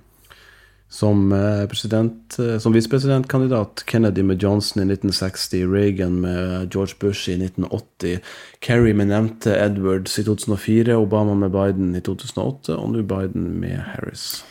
som, 0.88 1.33
eh, 1.33 1.62
eh, 1.62 2.59
som 2.59 2.72
visepresidentkandidat. 2.72 3.85
Kennedy 3.87 4.22
med 4.22 4.42
Johnson 4.42 4.83
i 4.83 4.87
1960, 4.87 5.66
Reagan 5.75 6.20
med 6.20 6.75
George 6.75 6.94
Bush 7.01 7.29
i 7.31 7.37
1980, 7.37 8.20
Kerry 8.61 8.92
med 8.92 9.09
nevnte 9.09 9.57
Edwards 9.57 10.18
i 10.18 10.25
2004, 10.25 10.96
Obama 10.96 11.35
med 11.35 11.51
Biden 11.51 11.94
i 11.94 12.01
2008, 12.01 12.77
og 12.77 12.92
nå 12.92 13.03
Biden 13.03 13.61
med 13.61 13.79
Harris. 13.79 14.44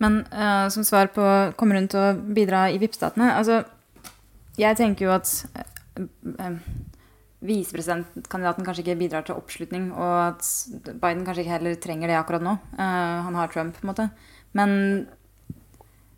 Men 0.00 0.24
uh, 0.32 0.68
som 0.68 0.84
svar 0.84 1.12
på 1.14 1.22
kommer 1.56 1.78
hun 1.78 1.86
til 1.88 2.00
å 2.00 2.14
bidra 2.34 2.64
i 2.72 2.78
VIP-statene? 2.82 3.28
Altså, 3.36 3.60
jeg 4.58 4.76
tenker 4.76 5.06
jo 5.06 5.12
at 5.14 5.30
uh, 5.54 6.02
uh, 6.40 6.56
visepresidentkandidaten 7.42 8.66
kanskje 8.66 8.84
ikke 8.84 9.00
bidrar 9.00 9.26
til 9.26 9.38
oppslutning, 9.38 9.90
og 9.94 10.14
at 10.28 10.46
Biden 10.86 11.24
kanskje 11.26 11.44
ikke 11.44 11.56
heller 11.56 11.80
trenger 11.82 12.12
det 12.12 12.18
akkurat 12.18 12.44
nå. 12.46 12.54
Uh, 12.78 13.18
han 13.26 13.38
har 13.38 13.52
Trump, 13.52 13.76
på 13.76 13.86
en 13.86 13.92
måte. 13.92 14.08
Men 14.58 14.72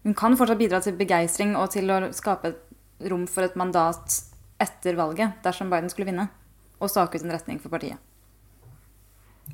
hun 0.04 0.16
kan 0.18 0.36
fortsatt 0.36 0.60
bidra 0.60 0.82
til 0.84 0.98
begeistring 0.98 1.54
og 1.56 1.70
til 1.72 1.90
å 1.90 2.00
skape 2.12 2.52
et 2.52 3.10
rom 3.10 3.24
for 3.30 3.46
et 3.46 3.56
mandat 3.56 4.20
etter 4.60 4.96
valget, 4.98 5.40
dersom 5.44 5.72
Biden 5.72 5.90
skulle 5.92 6.10
vinne, 6.10 6.28
og 6.78 6.92
stake 6.92 7.18
ut 7.18 7.24
en 7.26 7.34
retning 7.34 7.60
for 7.62 7.72
partiet. 7.72 8.00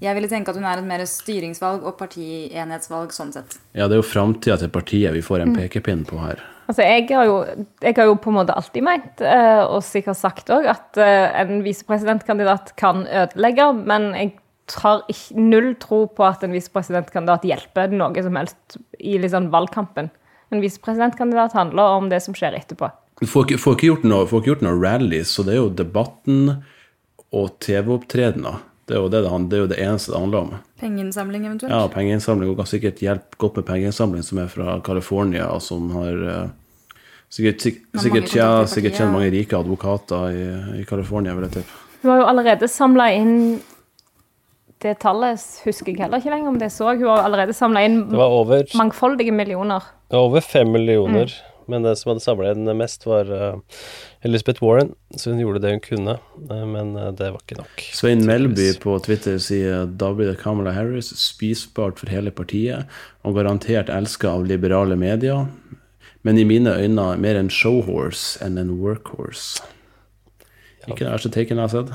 Jeg 0.00 0.14
ville 0.16 0.28
tenke 0.30 0.48
at 0.52 0.56
hun 0.56 0.64
er 0.64 0.78
et 0.80 0.86
mer 0.88 1.02
styringsvalg 1.04 1.82
og 1.84 1.96
partienhetsvalg 1.98 3.10
sånn 3.12 3.32
sett. 3.34 3.58
Ja, 3.76 3.84
det 3.88 3.98
er 3.98 4.00
jo 4.00 4.06
framtida 4.06 4.56
til 4.62 4.70
partiet 4.72 5.12
vi 5.16 5.20
får 5.24 5.42
en 5.44 5.56
pekepinn 5.56 6.06
på 6.08 6.20
her. 6.22 6.40
Altså, 6.70 6.84
jeg 6.86 7.08
har, 7.10 7.26
jo, 7.26 7.40
jeg 7.82 7.96
har 7.98 8.06
jo 8.06 8.14
på 8.22 8.30
en 8.30 8.36
måte 8.38 8.54
alltid 8.54 8.84
meint, 8.86 9.20
eh, 9.26 9.64
og 9.66 9.82
sikkert 9.82 10.16
sagt 10.20 10.52
òg, 10.54 10.68
at 10.70 11.00
eh, 11.02 11.26
en 11.42 11.64
visepresidentkandidat 11.66 12.76
kan 12.78 13.02
ødelegge, 13.10 13.66
men 13.90 14.06
jeg 14.14 14.32
har 14.78 15.02
ikke, 15.10 15.34
null 15.50 15.72
tro 15.82 16.04
på 16.14 16.24
at 16.28 16.44
en 16.46 16.54
visepresidentkandidat 16.54 17.42
hjelper 17.50 17.90
noe 17.90 18.22
som 18.22 18.38
helst 18.38 18.78
i 19.02 19.16
liksom 19.18 19.50
valgkampen. 19.50 20.12
En 20.54 20.62
visepresidentkandidat 20.62 21.58
handler 21.58 21.98
om 21.98 22.08
det 22.08 22.22
som 22.22 22.34
skjer 22.38 22.54
etterpå. 22.60 22.88
Du 23.20 23.26
får, 23.26 23.50
ikke- 23.50 23.58
får, 23.60 23.74
ikke 23.76 23.90
gjort 23.90 24.04
noe, 24.06 24.26
får 24.30 24.40
ikke 24.40 24.52
gjort 24.54 24.62
noe 24.64 24.78
rallies, 24.80 25.34
så 25.34 25.44
det 25.44 25.56
er 25.58 25.60
jo 25.64 25.68
debatten 25.74 26.62
og 27.34 27.58
TV-opptredener. 27.66 28.62
Det 28.90 28.96
er 28.98 29.02
jo 29.04 29.08
det, 29.12 29.20
det, 29.22 29.30
han- 29.30 29.44
det 29.48 29.56
er 29.56 29.60
jo 29.62 29.66
det 29.70 29.76
eneste 29.84 30.10
det 30.10 30.18
handler 30.20 30.38
om. 30.44 30.54
Pengeinnsamling 30.82 31.44
eventuelt. 31.46 31.70
Ja, 31.70 31.84
pengeinnsamling, 31.92 32.50
og 32.50 32.56
kan 32.58 32.66
sikkert 32.66 32.98
hjelpe 33.04 33.38
godt 33.38 33.60
med 33.60 33.66
pengeinnsamling, 33.68 34.24
som 34.26 34.40
er 34.42 34.48
fra 34.50 34.80
California, 34.82 35.46
og 35.54 35.62
som 35.62 35.90
har 35.94 36.24
eh, 36.32 36.48
sikkert, 37.30 37.62
sik 37.62 37.78
sikkert, 38.02 38.32
ja, 38.34 38.48
sikkert 38.66 38.98
kjenner 38.98 39.14
mange 39.14 39.30
rike 39.36 39.54
advokater 39.60 40.34
i, 40.34 40.80
i 40.80 40.84
California, 40.88 41.36
vil 41.38 41.46
jeg 41.46 41.60
tippe. 41.60 41.78
Hun 42.02 42.10
har 42.10 42.18
jo 42.24 42.26
allerede 42.32 42.68
samla 42.72 43.10
inn 43.14 43.34
Det 44.80 44.94
tallet 45.02 45.42
husker 45.66 45.90
jeg 45.92 46.00
heller 46.00 46.22
ikke 46.22 46.30
lenger 46.32 46.48
om 46.48 46.58
det 46.58 46.70
så. 46.72 46.86
Hun 46.96 47.04
har 47.10 47.26
allerede 47.26 47.52
samla 47.52 47.82
inn 47.84 47.98
Det 48.08 48.16
over, 48.24 48.62
det 48.64 48.78
mangfoldige 48.80 49.32
millioner. 49.36 49.84
var 50.10 50.18
over 50.24 50.40
fem 50.40 50.70
millioner, 50.72 51.30
men 51.70 51.86
det 51.86 51.94
som 52.00 52.10
hadde 52.10 52.24
samla 52.24 52.50
henne 52.50 52.74
mest, 52.76 53.06
var 53.08 53.30
eh, 53.30 53.80
Elizabeth 54.26 54.62
Warren. 54.64 54.92
Så 55.16 55.32
hun 55.32 55.40
gjorde 55.42 55.62
det 55.62 55.74
hun 55.76 55.82
kunne, 55.84 56.16
eh, 56.50 56.66
men 56.66 56.92
eh, 56.98 57.10
det 57.16 57.30
var 57.32 57.40
ikke 57.40 57.60
nok. 57.60 57.84
Svein 57.96 58.26
Melby 58.28 58.72
på 58.82 58.96
Twitter 59.06 59.38
sier 59.42 59.86
da 59.86 60.12
blir 60.16 60.32
det 60.32 60.40
Kamala 60.42 60.74
Harris, 60.76 61.12
spisbart 61.22 62.02
for 62.02 62.12
hele 62.12 62.34
partiet, 62.34 62.90
og 63.22 63.38
garantert 63.38 63.92
elska 63.92 64.34
av 64.34 64.46
liberale 64.50 64.98
medier, 64.98 65.46
men 66.26 66.38
i 66.38 66.44
mine 66.44 66.74
øyne 66.76 67.12
mer 67.20 67.38
en 67.40 67.52
showhorse 67.52 68.40
enn 68.44 68.60
en 68.60 68.74
workhorse. 68.82 69.62
Ikke 70.88 71.04
det 71.04 71.12
verste 71.12 71.30
taken 71.32 71.60
jeg 71.60 71.68
har 71.68 71.72
sett. 71.72 71.92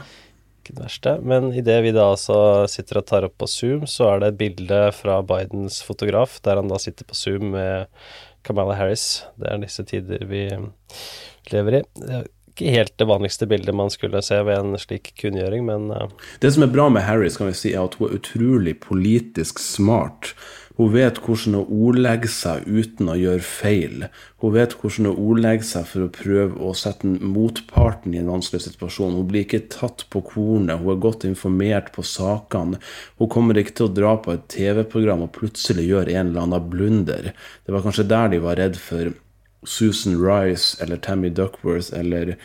ikke 0.61 0.75
det 0.77 0.85
verste. 0.85 1.11
Men 1.21 1.51
idet 1.53 1.77
vi 1.85 1.93
da 1.93 2.07
altså 2.13 2.37
sitter 2.71 3.01
og 3.01 3.07
tar 3.09 3.27
opp 3.27 3.35
på 3.41 3.49
Zoom, 3.49 3.85
så 3.89 4.09
er 4.11 4.21
det 4.21 4.31
et 4.31 4.39
bilde 4.39 4.79
fra 4.97 5.19
Bidens 5.25 5.81
fotograf, 5.85 6.39
der 6.45 6.61
han 6.61 6.71
da 6.71 6.79
sitter 6.81 7.05
på 7.05 7.17
Zoom 7.17 7.51
med 7.53 7.85
Kamala 8.45 8.77
Harris. 8.77 9.25
Det 9.41 9.49
er 9.51 9.61
disse 9.63 9.85
tider 9.87 10.25
vi 10.29 10.47
lever 11.51 11.79
i. 11.79 11.83
Det 11.97 12.09
er 12.19 12.27
ikke 12.55 12.71
helt 12.71 12.93
det 13.01 13.07
vanligste 13.09 13.47
bildet 13.51 13.75
man 13.75 13.91
skulle 13.91 14.21
se 14.23 14.37
ved 14.47 14.61
en 14.61 14.79
slik 14.79 15.11
kunngjøring, 15.19 15.65
men 15.67 15.89
eh, 15.91 16.07
Det 16.39 16.53
som 16.55 16.63
er 16.63 16.71
bra 16.71 16.87
med 16.89 17.03
Harris, 17.03 17.37
kan 17.37 17.49
vi 17.51 17.57
si, 17.57 17.73
er 17.73 17.83
at 17.83 17.97
hun 17.99 18.07
er 18.07 18.19
utrolig 18.19 18.77
politisk 18.79 19.59
smart. 19.59 20.33
Hun 20.75 20.91
vet 20.91 21.21
hvordan 21.23 21.55
å 21.55 21.63
ordlegge 21.87 22.27
seg 22.31 22.65
uten 22.67 23.07
å 23.11 23.15
gjøre 23.15 23.43
feil. 23.47 24.05
Hun 24.43 24.55
vet 24.57 24.75
hvordan 24.75 25.07
å 25.07 25.15
ordlegge 25.15 25.67
seg 25.67 25.87
for 25.87 26.05
å 26.05 26.11
prøve 26.11 26.59
å 26.59 26.73
sette 26.75 27.07
motparten 27.07 28.15
i 28.15 28.19
en 28.19 28.31
vanskelig 28.33 28.65
situasjon. 28.65 29.15
Hun 29.15 29.29
blir 29.29 29.45
ikke 29.45 29.63
tatt 29.71 30.03
på 30.11 30.23
kornet, 30.33 30.81
hun 30.81 30.91
er 30.91 31.03
godt 31.05 31.23
informert 31.29 31.93
på 31.95 32.03
sakene. 32.03 32.81
Hun 33.21 33.31
kommer 33.31 33.59
ikke 33.61 33.77
til 33.79 33.87
å 33.87 33.95
dra 34.01 34.15
på 34.19 34.35
et 34.35 34.49
TV-program 34.51 35.23
og 35.27 35.33
plutselig 35.39 35.87
gjøre 35.87 36.17
en 36.17 36.33
eller 36.33 36.43
annen 36.43 36.67
blunder. 36.71 37.31
Det 37.63 37.75
var 37.75 37.85
kanskje 37.85 38.09
der 38.11 38.35
de 38.35 38.43
var 38.43 38.59
redd 38.59 38.79
for 38.81 39.15
Susan 39.65 40.19
Rice 40.19 40.75
eller 40.83 40.99
Tammy 41.01 41.31
Duckworth 41.31 41.93
eller 41.95 42.35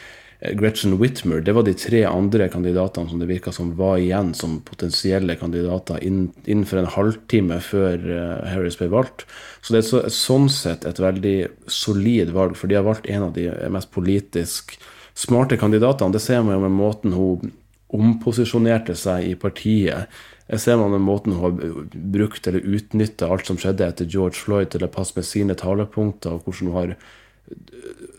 Gretchen 0.41 0.97
Whitmer. 0.99 1.41
Det 1.45 1.53
var 1.53 1.67
de 1.67 1.75
tre 1.77 2.05
andre 2.09 2.47
kandidatene 2.49 3.11
som 3.11 3.21
det 3.21 3.29
virka 3.29 3.53
som 3.53 3.75
var 3.77 3.99
igjen 4.01 4.33
som 4.37 4.61
potensielle 4.65 5.37
kandidater 5.37 6.01
innenfor 6.01 6.81
en 6.81 6.89
halvtime 6.95 7.59
før 7.65 8.07
eh, 8.09 8.49
Harris 8.49 8.79
ble 8.81 8.89
valgt. 8.93 9.27
Så 9.61 9.75
det 9.75 9.83
er 9.83 9.89
så, 9.91 10.03
sånn 10.09 10.49
sett 10.53 10.87
et 10.89 11.03
veldig 11.03 11.37
solid 11.69 12.33
valg, 12.33 12.57
for 12.57 12.73
de 12.73 12.81
har 12.81 12.89
valgt 12.89 13.11
en 13.13 13.29
av 13.29 13.37
de 13.37 13.51
mest 13.73 13.93
politisk 13.93 14.79
smarte 15.19 15.61
kandidatene. 15.61 16.17
Det 16.17 16.25
ser 16.25 16.41
man 16.41 16.57
jo 16.57 16.65
med 16.65 16.77
måten 16.79 17.17
hun 17.17 17.53
omposisjonerte 17.91 18.95
seg 18.97 19.29
i 19.29 19.37
partiet. 19.37 20.09
Jeg 20.51 20.63
ser 20.65 20.79
man 20.81 20.95
med 20.95 21.05
måten 21.05 21.37
hun 21.37 21.45
har 21.45 21.87
brukt 22.17 22.49
eller 22.49 22.65
utnytta 22.65 23.29
alt 23.29 23.51
som 23.51 23.59
skjedde 23.61 23.87
etter 23.87 24.09
George 24.09 24.41
Floyd 24.41 24.73
til 24.73 24.87
å 24.87 24.91
passe 24.91 25.15
med 25.19 25.29
sine 25.29 25.59
talepunkter, 25.59 26.39
og 26.39 26.49
hvordan 26.49 26.71
hun 26.71 26.79
har 26.79 26.95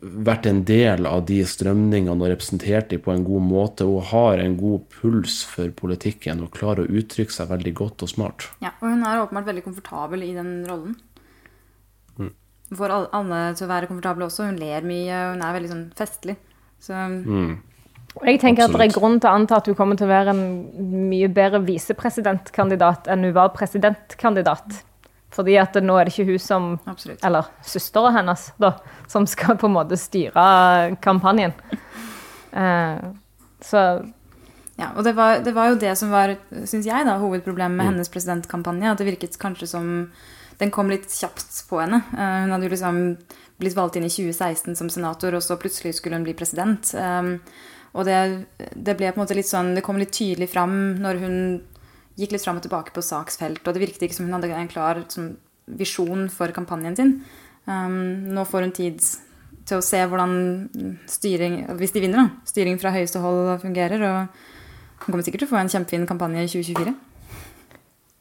vært 0.01 0.47
en 0.49 0.63
del 0.67 1.05
av 1.07 1.23
de 1.29 1.39
strømningene 1.47 2.17
og 2.17 2.31
representert 2.33 2.89
dem 2.91 3.01
på 3.03 3.13
en 3.13 3.23
god 3.25 3.45
måte. 3.47 3.87
Hun 3.87 4.07
har 4.11 4.41
en 4.41 4.57
god 4.59 4.87
puls 4.91 5.41
for 5.47 5.71
politikken 5.77 6.43
og 6.43 6.53
klarer 6.55 6.85
å 6.85 6.99
uttrykke 7.01 7.33
seg 7.35 7.51
veldig 7.51 7.73
godt 7.77 8.05
og 8.05 8.11
smart. 8.11 8.49
Ja, 8.63 8.73
og 8.81 8.89
hun 8.89 9.05
er 9.07 9.23
åpenbart 9.23 9.49
veldig 9.51 9.65
komfortabel 9.69 10.25
i 10.27 10.33
den 10.35 10.53
rollen. 10.69 10.97
Hun 12.17 12.79
får 12.79 12.93
alle, 13.11 13.41
til 13.59 13.67
å 13.67 13.71
være 13.71 13.89
komfortable 13.89 14.27
også. 14.29 14.47
Hun 14.47 14.59
ler 14.59 14.85
mye, 14.87 15.25
hun 15.33 15.43
er 15.43 15.57
veldig 15.57 15.71
sånn 15.73 15.87
festlig. 15.97 16.37
Så 16.81 16.95
Og 18.15 18.25
jeg 18.27 18.39
tenker 18.41 18.65
at 18.65 18.75
det 18.75 18.87
er 18.89 18.95
grunn 18.95 19.19
til 19.19 19.29
å 19.29 19.35
anta 19.39 19.59
at 19.61 19.67
hun 19.69 19.75
kommer 19.77 19.99
til 19.99 20.07
å 20.07 20.11
være 20.11 20.33
en 20.33 21.07
mye 21.11 21.29
bedre 21.31 21.61
visepresidentkandidat 21.67 23.07
enn 23.11 23.27
hun 23.27 23.35
var 23.35 23.53
presidentkandidat. 23.55 24.81
Fordi 25.31 25.55
at 25.61 25.77
nå 25.79 25.95
er 25.95 26.07
det 26.07 26.13
ikke 26.13 26.33
hun 26.33 26.41
som 26.43 26.71
absolutt. 26.91 27.21
Eller 27.23 27.47
søstera 27.63 28.11
hennes, 28.17 28.49
da, 28.59 28.73
som 29.11 29.27
skal 29.29 29.59
på 29.59 29.69
en 29.69 29.77
måte 29.77 29.99
styre 29.99 30.97
kampanjen. 31.03 31.55
Eh, 32.51 33.05
så 33.63 33.83
Ja, 34.75 34.89
og 34.97 35.05
det 35.05 35.13
var, 35.13 35.39
det 35.45 35.53
var 35.53 35.69
jo 35.69 35.79
det 35.79 35.93
som 35.99 36.09
var, 36.11 36.33
syns 36.65 36.87
jeg, 36.89 37.05
da, 37.05 37.13
hovedproblemet 37.21 37.77
med 37.77 37.91
hennes 37.91 38.09
presidentkampanje. 38.11 38.91
At 38.91 38.99
det 38.99 39.07
virket 39.07 39.37
kanskje 39.39 39.69
som 39.69 39.85
den 40.59 40.71
kom 40.73 40.89
litt 40.91 41.07
kjapt 41.09 41.63
på 41.69 41.79
henne. 41.79 42.01
Eh, 42.11 42.37
hun 42.43 42.51
hadde 42.51 42.67
jo 42.67 42.73
liksom 42.73 43.01
blitt 43.61 43.77
valgt 43.77 43.97
inn 43.99 44.07
i 44.07 44.11
2016 44.11 44.75
som 44.75 44.89
senator, 44.89 45.37
og 45.37 45.45
så 45.45 45.57
plutselig 45.61 45.95
skulle 45.97 46.17
hun 46.17 46.25
bli 46.25 46.35
president. 46.37 46.91
Um, 46.97 47.35
og 47.93 48.07
det, 48.07 48.17
det 48.73 48.95
ble 48.97 49.11
på 49.11 49.19
en 49.19 49.23
måte 49.25 49.35
litt 49.35 49.49
sånn 49.49 49.73
Det 49.75 49.83
kom 49.83 49.97
litt 49.99 50.13
tydelig 50.15 50.47
fram 50.53 50.75
når 51.03 51.17
hun 51.19 51.35
gikk 52.19 52.35
litt 52.35 52.43
fram 52.43 52.59
og 52.59 52.65
tilbake 52.65 52.93
på 52.95 53.03
saksfelt, 53.05 53.63
og 53.65 53.75
det 53.75 53.83
virket 53.83 54.07
ikke 54.07 54.17
som 54.17 54.27
hun 54.27 54.35
hadde 54.37 54.51
en 54.55 54.71
klar 54.71 55.03
sånn, 55.11 55.35
visjon 55.79 56.27
for 56.33 56.51
kampanjen 56.55 56.97
sin. 56.97 57.13
Um, 57.69 58.31
nå 58.33 58.43
får 58.49 58.65
hun 58.65 58.73
tid 58.75 59.03
til 59.69 59.77
å 59.77 59.85
se 59.85 59.99
hvordan 60.09 60.31
styring 61.09 61.59
Hvis 61.77 61.93
de 61.93 62.01
vinner, 62.03 62.23
da. 62.23 62.49
Styring 62.49 62.79
fra 62.81 62.93
høyeste 62.95 63.21
hold 63.21 63.53
fungerer. 63.61 64.01
Og 64.01 65.05
hun 65.05 65.05
kommer 65.05 65.25
sikkert 65.25 65.45
til 65.45 65.49
å 65.49 65.53
få 65.53 65.61
en 65.61 65.71
kjempefin 65.71 66.07
kampanje 66.09 66.43
i 66.43 66.51
2024. 66.51 66.93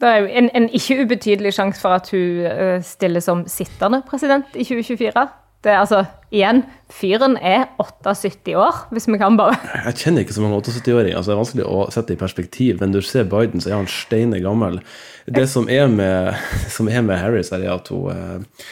det 0.00 0.08
er 0.08 0.20
jo 0.20 0.28
en, 0.40 0.50
en 0.56 0.68
ikke 0.72 1.02
ubetydelig 1.04 1.52
sjanse 1.56 1.80
for 1.80 1.92
at 1.92 2.08
hun 2.12 2.44
eh, 2.48 2.78
stiller 2.84 3.20
som 3.20 3.42
sittende 3.48 4.02
president 4.08 4.46
i 4.54 4.64
2024. 4.64 5.26
Det 5.60 5.72
altså, 5.76 6.04
igjen, 6.32 6.62
fyren 6.88 7.34
er 7.36 7.66
78 7.82 8.54
år, 8.56 8.78
hvis 8.94 9.06
vi 9.10 9.18
kan 9.20 9.36
bare 9.36 9.58
Jeg 9.90 9.98
kjenner 10.00 10.24
ikke 10.24 10.36
så 10.36 10.44
mange 10.44 10.60
78-åringer, 10.62 11.18
altså 11.18 11.30
det 11.30 11.34
er 11.34 11.40
vanskelig 11.42 11.66
å 11.68 11.82
sette 11.92 12.14
i 12.14 12.20
perspektiv. 12.20 12.78
Men 12.80 12.94
du 12.94 13.02
ser 13.04 13.28
Biden, 13.28 13.60
så 13.60 13.72
er 13.72 13.82
han 13.82 13.90
steine 13.90 14.40
gammel. 14.40 14.80
Det 15.28 15.44
som 15.52 15.68
er 15.68 15.90
med, 15.92 16.32
som 16.76 16.88
er 16.88 17.04
med 17.04 17.20
Harris, 17.20 17.52
er 17.52 17.66
at 17.74 17.92
hun 17.92 18.08
eh, 18.14 18.64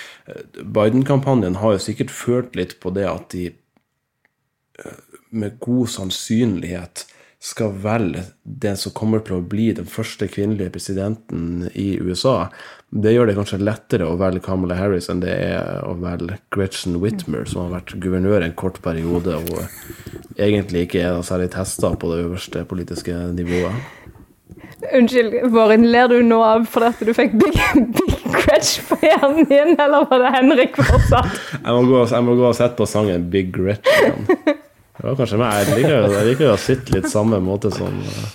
Biden-kampanjen 0.65 1.61
har 1.61 1.77
jo 1.77 1.85
sikkert 1.91 2.15
følt 2.15 2.57
litt 2.57 2.79
på 2.81 2.93
det 2.97 3.05
at 3.09 3.29
de 3.37 3.51
eh, 3.53 4.99
med 5.29 5.61
god 5.61 5.93
sannsynlighet 5.93 7.05
skal 7.39 7.77
velge 7.85 8.25
den 8.43 8.77
som 8.81 8.95
kommer 8.97 9.21
til 9.23 9.37
å 9.37 9.45
bli 9.47 9.69
den 9.77 9.87
første 9.87 10.27
kvinnelige 10.31 10.73
presidenten 10.75 11.69
i 11.71 11.93
USA. 12.03 12.49
Det 12.89 13.13
gjør 13.13 13.29
det 13.29 13.35
kanskje 13.37 13.59
lettere 13.61 14.07
å 14.09 14.17
velge 14.17 14.41
Kamala 14.47 14.77
Harris 14.79 15.11
enn 15.13 15.21
det 15.21 15.35
er 15.35 15.83
å 15.85 15.93
velge 16.01 16.39
Gretchen 16.55 16.97
Whitmer, 17.03 17.45
som 17.45 17.67
har 17.67 17.75
vært 17.83 17.99
guvernør 18.01 18.47
en 18.47 18.55
kort 18.57 18.81
periode 18.81 19.35
og 19.37 20.39
egentlig 20.41 20.87
ikke 20.87 21.03
er 21.05 21.19
særlig 21.27 21.51
testa 21.53 21.91
på 22.01 22.09
det 22.15 22.23
øverste 22.25 22.65
politiske 22.71 23.13
nivået. 23.37 23.77
Unnskyld, 24.95 25.35
Vårin, 25.53 25.85
ler 25.93 26.09
du 26.09 26.23
nå 26.25 26.39
av 26.47 26.65
fordi 26.71 27.11
du 27.11 27.13
fikk 27.17 27.37
big, 27.37 27.59
big 27.99 28.15
Gretch 28.33 28.79
på 28.89 28.97
hjernen 29.03 29.45
din, 29.51 29.75
eller 29.77 30.07
var 30.09 30.25
det 30.25 30.33
Henrik 30.39 30.81
fortsatt? 30.81 31.37
Jeg 31.59 31.75
må 31.75 31.85
gå, 31.91 32.01
jeg 32.09 32.25
må 32.25 32.39
gå 32.39 32.49
og 32.49 32.57
sette 32.57 32.79
på 32.79 32.89
sangen 32.89 33.29
Big 33.33 33.53
Gretch 33.53 33.93
igjen. 33.99 34.25
Det 34.99 35.05
var 35.05 35.19
kanskje 35.19 35.39
meg. 35.39 35.61
Jeg 35.61 35.83
liker, 35.83 36.09
jeg 36.15 36.27
liker 36.33 36.55
å 36.55 36.59
sitte 36.59 36.97
litt 36.97 37.13
samme 37.13 37.39
måte 37.43 37.71
som 37.75 38.01
eh, 38.01 38.33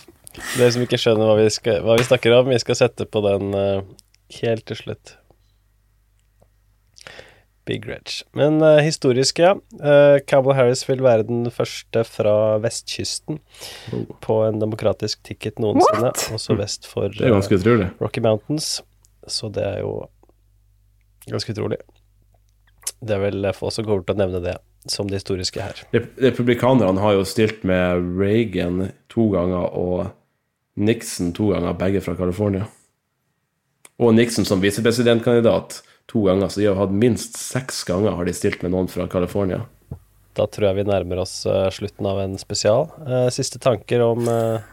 Dere 0.53 0.69
som 0.73 0.83
ikke 0.85 0.97
skjønner 1.01 1.27
hva 1.29 1.33
vi, 1.37 1.49
skal, 1.53 1.81
hva 1.85 1.97
vi 1.97 2.05
snakker 2.07 2.37
om, 2.37 2.47
vi 2.53 2.61
skal 2.61 2.77
sette 2.77 3.05
på 3.09 3.21
den 3.25 3.51
eh, 3.57 3.81
helt 4.41 4.65
til 4.69 4.79
slutt. 4.79 5.17
Big 7.65 7.86
Reg. 7.88 8.12
Men 8.36 8.57
uh, 8.59 8.81
historisk, 8.83 9.39
ja. 9.39 9.53
Uh, 9.79 10.19
Cowboy 10.27 10.55
Harris 10.57 10.83
vil 10.89 11.03
være 11.03 11.23
den 11.29 11.45
første 11.51 12.03
fra 12.03 12.57
vestkysten 12.63 13.39
på 14.23 14.39
en 14.43 14.59
demokratisk 14.59 15.21
ticket 15.23 15.62
noensinne. 15.63 16.12
What? 16.12 16.25
Også 16.36 16.57
vest 16.59 16.89
for 16.89 17.07
eh, 17.07 17.93
Rocky 18.01 18.23
Mountains. 18.23 18.81
Så 19.31 19.47
det 19.55 19.63
er 19.63 19.79
jo 19.79 19.93
ganske 21.29 21.55
utrolig. 21.55 21.79
Det 22.99 23.15
er 23.15 23.23
vel 23.29 23.47
få 23.55 23.71
som 23.71 23.88
kommer 23.88 24.03
til 24.03 24.17
å 24.17 24.21
nevne 24.25 24.43
det 24.43 24.57
som 24.91 25.07
det 25.07 25.21
historiske 25.21 25.63
her. 25.63 25.79
Rep- 25.95 26.19
Republikanerne 26.19 26.99
har 26.99 27.15
jo 27.15 27.23
stilt 27.27 27.63
med 27.63 28.03
Reagan 28.19 28.89
to 29.07 29.29
ganger 29.31 29.71
og 29.71 30.09
Nixon 30.75 31.31
to 31.31 31.53
ganger, 31.53 31.77
begge 31.79 32.01
fra 32.03 32.17
California. 32.19 32.67
Og 34.01 34.13
Nixon 34.15 34.47
som 34.47 34.62
visepresidentkandidat 34.63 35.82
to 36.10 36.23
ganger, 36.25 36.49
så 36.49 36.60
de 36.60 36.67
har 36.69 36.79
hatt 36.79 36.93
minst 36.93 37.38
seks 37.39 37.84
ganger 37.88 38.17
har 38.17 38.25
de 38.25 38.34
stilt 38.36 38.63
med 38.63 38.73
noen 38.73 38.89
fra 38.91 39.08
California. 39.08 39.63
Da 40.34 40.47
tror 40.49 40.71
jeg 40.71 40.82
vi 40.82 40.88
nærmer 40.89 41.21
oss 41.21 41.43
uh, 41.45 41.69
slutten 41.71 42.08
av 42.10 42.23
en 42.23 42.38
spesial. 42.41 42.88
Uh, 43.06 43.29
siste 43.34 43.62
tanker 43.62 44.01
om 44.01 44.25
uh... 44.27 44.63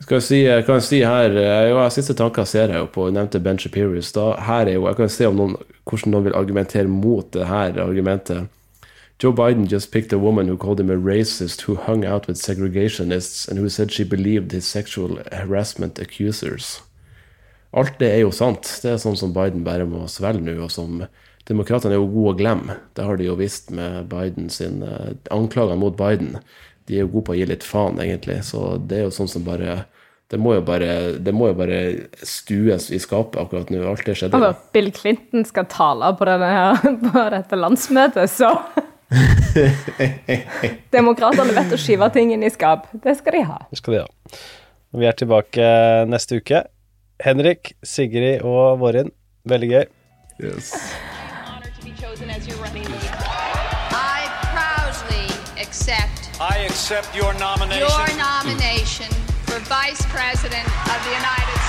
Skal 0.00 0.16
jeg 0.16 0.24
si, 0.24 0.38
jeg 0.46 0.64
kan 0.64 0.78
si 0.80 1.02
her 1.04 1.34
jo, 1.68 1.80
Siste 1.92 2.14
tanker 2.16 2.46
ser 2.48 2.70
jeg 2.72 2.80
jo 2.80 2.86
på, 2.88 3.08
jeg 3.10 3.18
nevnte 3.18 3.42
Ben 3.44 3.58
Shapiro 3.60 3.92
i 3.98 4.00
stad. 4.00 4.38
Her 4.46 4.70
er 4.70 4.78
jo, 4.78 4.86
jeg 4.88 4.96
kan 4.96 5.10
se 5.12 5.28
om 5.28 5.36
noen, 5.36 5.58
hvordan 5.90 6.14
noen 6.14 6.28
vil 6.30 6.38
argumentere 6.38 6.88
mot 6.88 7.28
det 7.34 7.50
her 7.50 7.76
argumentet. 7.82 8.48
Joe 9.20 9.34
Biden 9.36 9.66
just 9.66 9.92
picked 9.92 10.14
a 10.14 10.18
woman 10.18 10.48
who 10.48 10.56
called 10.56 10.80
him 10.80 10.88
a 10.88 10.96
racist 10.96 11.60
who 11.62 11.74
hung 11.74 12.06
out 12.06 12.26
with 12.26 12.38
segregationists 12.38 13.46
and 13.46 13.58
who 13.58 13.68
said 13.68 13.92
she 13.92 14.04
believed 14.04 14.52
his 14.52 14.66
sexual 14.66 15.18
harassment 15.30 15.98
accusers. 15.98 16.80
Alt 17.70 18.00
det 18.00 18.08
er 18.14 18.24
jo 18.24 18.32
sant. 18.34 18.66
Det 18.82 18.94
er 18.94 19.02
sånn 19.02 19.18
som 19.18 19.34
Biden 19.34 19.62
bare 19.66 19.86
må 19.86 20.06
svelge 20.10 20.42
nå, 20.42 20.56
og 20.64 20.72
som 20.74 21.04
Demokratene 21.50 21.96
er 21.96 21.98
jo 21.98 22.10
gode 22.12 22.34
å 22.34 22.38
glemme. 22.38 22.74
Det 22.94 23.02
har 23.06 23.18
de 23.18 23.26
jo 23.26 23.36
visst 23.38 23.72
med 23.74 24.04
Biden 24.10 24.50
sin 24.52 24.84
anklager 25.34 25.78
mot 25.78 25.96
Biden. 25.98 26.36
De 26.86 26.98
er 26.98 27.04
jo 27.04 27.12
gode 27.14 27.26
på 27.26 27.34
å 27.34 27.38
gi 27.38 27.46
litt 27.48 27.66
faen, 27.66 27.98
egentlig. 28.02 28.40
Så 28.46 28.76
det 28.90 29.00
er 29.00 29.08
jo 29.08 29.14
sånn 29.14 29.30
som 29.30 29.46
bare 29.46 29.84
Det 30.30 30.38
må 30.38 30.52
jo 30.54 30.60
bare, 30.62 31.18
det 31.18 31.32
må 31.34 31.48
jo 31.48 31.56
bare 31.58 31.78
stues 32.22 32.84
i 32.94 33.00
skapet 33.02 33.40
akkurat 33.40 33.70
nå. 33.72 33.80
Alt 33.82 34.04
det 34.06 34.14
skjedde. 34.14 34.38
Altså, 34.38 34.68
Bill 34.70 34.92
Clinton 34.94 35.42
skal 35.48 35.66
tale 35.66 36.12
på, 36.14 36.28
denne 36.28 36.50
her, 36.54 36.84
på 37.08 37.24
dette 37.34 37.58
landsmøtet, 37.58 38.30
så 38.30 38.52
Demokratene 40.94 41.56
vet 41.56 41.74
å 41.74 41.80
skyve 41.82 42.12
ting 42.14 42.30
inn 42.36 42.46
i 42.46 42.52
skap. 42.54 42.86
Det 42.94 43.16
skal 43.18 43.40
de 43.40 43.42
ha. 43.48 43.58
Det 43.72 43.80
skal 43.80 43.96
de 43.96 44.04
ha. 44.04 44.38
Vi 45.02 45.10
er 45.10 45.18
tilbake 45.18 45.66
neste 46.10 46.38
uke. 46.38 46.62
Henrik, 47.24 47.72
Sigrid 47.84 48.40
og 48.40 48.80
Vårin, 48.80 49.10
veldig 49.44 49.68
gøy. 49.68 49.84
Yes. 50.40 50.72
I 53.92 54.26
accept 55.60 56.30
I 56.40 56.56
accept 56.64 57.14
your 57.14 57.32
nomination. 57.34 57.84
your 57.84 58.08
nomination 58.16 59.10
for 59.46 59.58
Vice 59.68 60.02
President 60.08 60.66
of 60.88 60.98
the 61.04 61.12
United 61.12 61.59